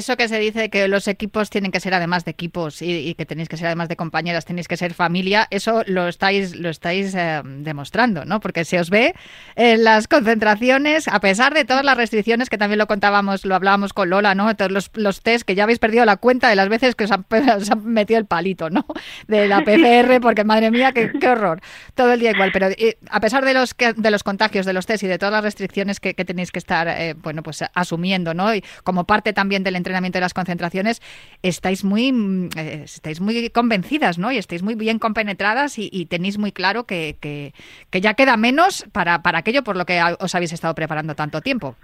Eso 0.00 0.16
que 0.16 0.28
se 0.28 0.38
dice 0.38 0.70
que 0.70 0.88
los 0.88 1.08
equipos 1.08 1.50
tienen 1.50 1.70
que 1.72 1.78
ser 1.78 1.92
además 1.92 2.24
de 2.24 2.30
equipos 2.30 2.80
y, 2.80 3.14
que 3.16 3.26
tenéis 3.26 3.50
que 3.50 3.58
ser 3.58 3.66
además 3.66 3.90
de 3.90 3.96
compañeras, 3.96 4.46
tenéis 4.46 4.66
que 4.66 4.78
ser 4.78 4.94
familia, 4.94 5.46
eso 5.50 5.82
lo 5.86 6.08
estáis, 6.08 6.56
lo 6.56 6.70
estáis 6.70 7.14
eh, 7.14 7.42
demostrando, 7.44 8.24
¿no? 8.24 8.40
Porque 8.40 8.64
se 8.64 8.80
os 8.80 8.88
ve 8.88 9.14
en 9.56 9.84
las 9.84 10.08
concentraciones, 10.08 11.06
a 11.06 11.20
pesar 11.20 11.52
de 11.52 11.66
todas 11.66 11.84
las 11.84 11.98
restricciones 11.98 12.48
que 12.48 12.56
también 12.56 12.78
lo 12.78 12.86
contábamos, 12.86 13.44
lo 13.44 13.54
hablábamos 13.54 13.92
con 13.92 14.08
Lola, 14.08 14.34
¿no? 14.34 14.56
Todos 14.56 14.72
los, 14.72 14.90
los 14.94 15.20
test 15.20 15.44
que 15.44 15.54
ya 15.54 15.64
habéis 15.64 15.78
perdido 15.78 16.06
la 16.06 16.16
cuenta 16.16 16.48
de 16.48 16.56
las 16.56 16.70
veces 16.70 16.94
que 16.94 17.04
os 17.04 17.10
han, 17.10 17.26
metido 17.84 18.18
el 18.18 18.24
palito, 18.24 18.70
¿no? 18.70 18.86
De 19.28 19.48
la 19.48 19.60
PCR, 19.66 20.18
porque 20.22 20.44
madre 20.44 20.70
mía, 20.70 20.92
qué, 20.92 21.10
horror. 21.28 21.60
Todo 21.94 22.14
el 22.14 22.20
día 22.20 22.30
igual, 22.30 22.52
pero 22.54 22.68
eh, 22.68 22.96
a 23.10 23.20
pesar 23.20 23.44
de 23.44 23.52
los, 23.52 23.76
de 23.76 24.10
los 24.10 24.22
contagios, 24.22 24.64
de 24.64 24.72
los 24.72 24.86
test 24.86 25.02
y 25.02 25.08
de 25.08 25.18
todas 25.18 25.32
las 25.32 25.44
restricciones 25.44 26.00
que, 26.00 26.14
tenéis 26.14 26.52
que 26.52 26.58
estar, 26.58 26.88
eh, 26.88 27.14
bueno, 27.18 27.42
pues 27.42 27.62
asumiendo, 27.74 28.32
¿no? 28.32 28.54
Y 28.54 28.64
como 28.82 29.04
parte 29.04 29.34
también 29.34 29.62
del 29.62 29.76
entrenamiento 29.76 29.89
de 29.90 30.20
las 30.20 30.34
concentraciones, 30.34 31.00
estáis 31.42 31.84
muy, 31.84 32.12
mm, 32.12 32.48
eh, 32.56 32.82
estáis 32.84 33.20
muy 33.20 33.50
convencidas, 33.50 34.18
¿no? 34.18 34.32
Y 34.32 34.38
estáis 34.38 34.62
muy 34.62 34.74
bien 34.74 34.98
compenetradas 34.98 35.78
y, 35.78 36.06
tenéis 36.06 36.38
muy 36.38 36.52
claro 36.52 36.84
que, 36.84 37.16
que, 37.20 37.52
ya 38.00 38.14
queda 38.14 38.36
menos 38.36 38.86
para, 38.92 39.22
para 39.22 39.38
aquello 39.38 39.62
por 39.62 39.76
lo 39.76 39.84
que 39.84 40.00
os 40.18 40.34
habéis 40.34 40.52
estado 40.52 40.74
preparando 40.74 41.14
tanto 41.14 41.40
tiempo. 41.40 41.76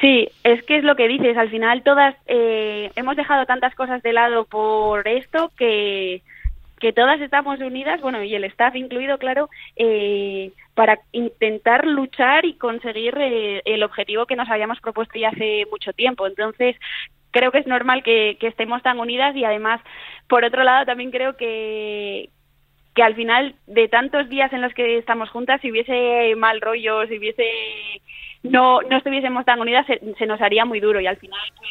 Sí, 0.00 0.28
es 0.44 0.62
que 0.64 0.78
es 0.78 0.84
lo 0.84 0.96
que 0.96 1.08
dices. 1.08 1.36
Al 1.36 1.50
final 1.50 1.82
todas 1.82 2.14
eh, 2.26 2.90
hemos 2.96 3.16
dejado 3.16 3.46
tantas 3.46 3.74
cosas 3.74 4.02
de 4.02 4.12
lado 4.12 4.44
por 4.44 5.06
esto 5.08 5.50
que 5.56 6.22
que 6.78 6.92
todas 6.92 7.20
estamos 7.20 7.60
unidas, 7.60 8.00
bueno, 8.00 8.22
y 8.22 8.34
el 8.34 8.44
staff 8.44 8.74
incluido, 8.76 9.18
claro, 9.18 9.50
eh, 9.76 10.52
para 10.74 10.98
intentar 11.12 11.86
luchar 11.86 12.44
y 12.44 12.54
conseguir 12.54 13.14
eh, 13.18 13.62
el 13.64 13.82
objetivo 13.82 14.26
que 14.26 14.36
nos 14.36 14.48
habíamos 14.48 14.80
propuesto 14.80 15.18
ya 15.18 15.30
hace 15.30 15.66
mucho 15.70 15.92
tiempo. 15.92 16.26
Entonces, 16.26 16.76
creo 17.38 17.52
que 17.52 17.58
es 17.58 17.66
normal 17.66 18.02
que, 18.02 18.36
estemos 18.40 18.82
tan 18.82 18.98
unidas 18.98 19.34
y 19.36 19.44
además, 19.44 19.80
por 20.28 20.44
otro 20.44 20.64
lado, 20.64 20.84
también 20.86 21.12
creo 21.12 21.36
que, 21.36 22.30
que 22.94 23.02
al 23.02 23.14
final 23.14 23.54
de 23.66 23.86
tantos 23.86 24.28
días 24.28 24.52
en 24.52 24.60
los 24.60 24.74
que 24.74 24.98
estamos 24.98 25.30
juntas, 25.30 25.60
si 25.60 25.70
hubiese 25.70 26.34
mal 26.36 26.60
rollo, 26.60 27.06
si 27.06 27.18
hubiese 27.18 27.44
no, 28.42 28.80
no 28.82 28.96
estuviésemos 28.96 29.44
tan 29.44 29.60
unidas, 29.60 29.86
se, 29.86 30.26
nos 30.26 30.40
haría 30.40 30.64
muy 30.64 30.80
duro 30.80 31.00
y 31.00 31.06
al 31.06 31.16
final 31.16 31.40
pues, 31.56 31.70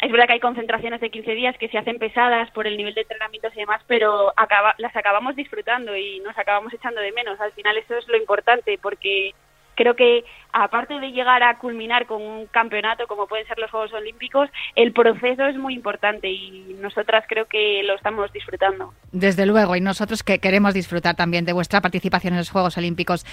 es 0.00 0.10
verdad 0.10 0.26
que 0.26 0.34
hay 0.34 0.40
concentraciones 0.40 1.00
de 1.00 1.10
15 1.10 1.34
días 1.34 1.58
que 1.58 1.68
se 1.68 1.78
hacen 1.78 1.98
pesadas 1.98 2.50
por 2.50 2.66
el 2.66 2.76
nivel 2.76 2.94
de 2.94 3.02
entrenamientos 3.02 3.52
y 3.54 3.60
demás, 3.60 3.82
pero 3.86 4.32
acaba, 4.36 4.74
las 4.78 4.94
acabamos 4.96 5.36
disfrutando 5.36 5.96
y 5.96 6.20
nos 6.20 6.36
acabamos 6.36 6.72
echando 6.72 7.00
de 7.00 7.12
menos. 7.12 7.40
Al 7.40 7.52
final 7.52 7.76
eso 7.76 7.96
es 7.96 8.08
lo 8.08 8.16
importante 8.16 8.78
porque 8.82 9.34
creo 9.74 9.94
que 9.94 10.24
aparte 10.52 10.98
de 10.98 11.12
llegar 11.12 11.42
a 11.42 11.58
culminar 11.58 12.06
con 12.06 12.22
un 12.22 12.46
campeonato 12.46 13.06
como 13.06 13.26
pueden 13.26 13.46
ser 13.46 13.58
los 13.58 13.70
Juegos 13.70 13.92
Olímpicos, 13.92 14.48
el 14.74 14.92
proceso 14.92 15.44
es 15.44 15.56
muy 15.56 15.74
importante 15.74 16.28
y 16.28 16.76
nosotras 16.80 17.24
creo 17.28 17.46
que 17.46 17.82
lo 17.84 17.94
estamos 17.94 18.32
disfrutando. 18.32 18.92
Desde 19.12 19.46
luego, 19.46 19.76
y 19.76 19.80
nosotros 19.80 20.22
que 20.22 20.38
queremos 20.38 20.74
disfrutar 20.74 21.16
también 21.16 21.44
de 21.44 21.52
vuestra 21.52 21.80
participación 21.80 22.34
en 22.34 22.38
los 22.38 22.50
Juegos 22.50 22.76
Olímpicos. 22.78 23.24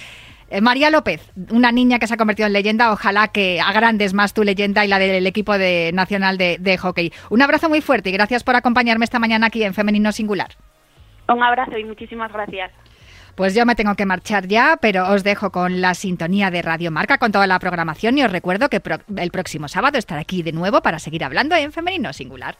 Eh, 0.50 0.60
María 0.60 0.90
López, 0.90 1.30
una 1.50 1.72
niña 1.72 1.98
que 1.98 2.06
se 2.06 2.14
ha 2.14 2.16
convertido 2.16 2.46
en 2.46 2.54
leyenda, 2.54 2.92
ojalá 2.92 3.28
que 3.28 3.60
agrandes 3.60 4.14
más 4.14 4.32
tu 4.32 4.44
leyenda 4.44 4.84
y 4.84 4.88
la 4.88 4.98
del 4.98 5.26
equipo 5.26 5.58
de, 5.58 5.90
nacional 5.92 6.38
de, 6.38 6.56
de 6.58 6.78
hockey. 6.78 7.12
Un 7.30 7.42
abrazo 7.42 7.68
muy 7.68 7.80
fuerte 7.80 8.10
y 8.10 8.12
gracias 8.12 8.44
por 8.44 8.56
acompañarme 8.56 9.04
esta 9.04 9.18
mañana 9.18 9.48
aquí 9.48 9.62
en 9.62 9.74
Femenino 9.74 10.12
Singular. 10.12 10.48
Un 11.28 11.42
abrazo 11.42 11.76
y 11.76 11.84
muchísimas 11.84 12.32
gracias. 12.32 12.72
Pues 13.38 13.54
yo 13.54 13.64
me 13.64 13.76
tengo 13.76 13.94
que 13.94 14.04
marchar 14.04 14.48
ya, 14.48 14.78
pero 14.82 15.12
os 15.12 15.22
dejo 15.22 15.52
con 15.52 15.80
la 15.80 15.94
sintonía 15.94 16.50
de 16.50 16.60
Radio 16.60 16.90
Marca, 16.90 17.18
con 17.18 17.30
toda 17.30 17.46
la 17.46 17.60
programación 17.60 18.18
y 18.18 18.24
os 18.24 18.32
recuerdo 18.32 18.68
que 18.68 18.82
el 19.16 19.30
próximo 19.30 19.68
sábado 19.68 19.96
estaré 19.96 20.22
aquí 20.22 20.42
de 20.42 20.50
nuevo 20.50 20.82
para 20.82 20.98
seguir 20.98 21.22
hablando 21.22 21.54
en 21.54 21.70
femenino 21.70 22.12
singular. 22.12 22.58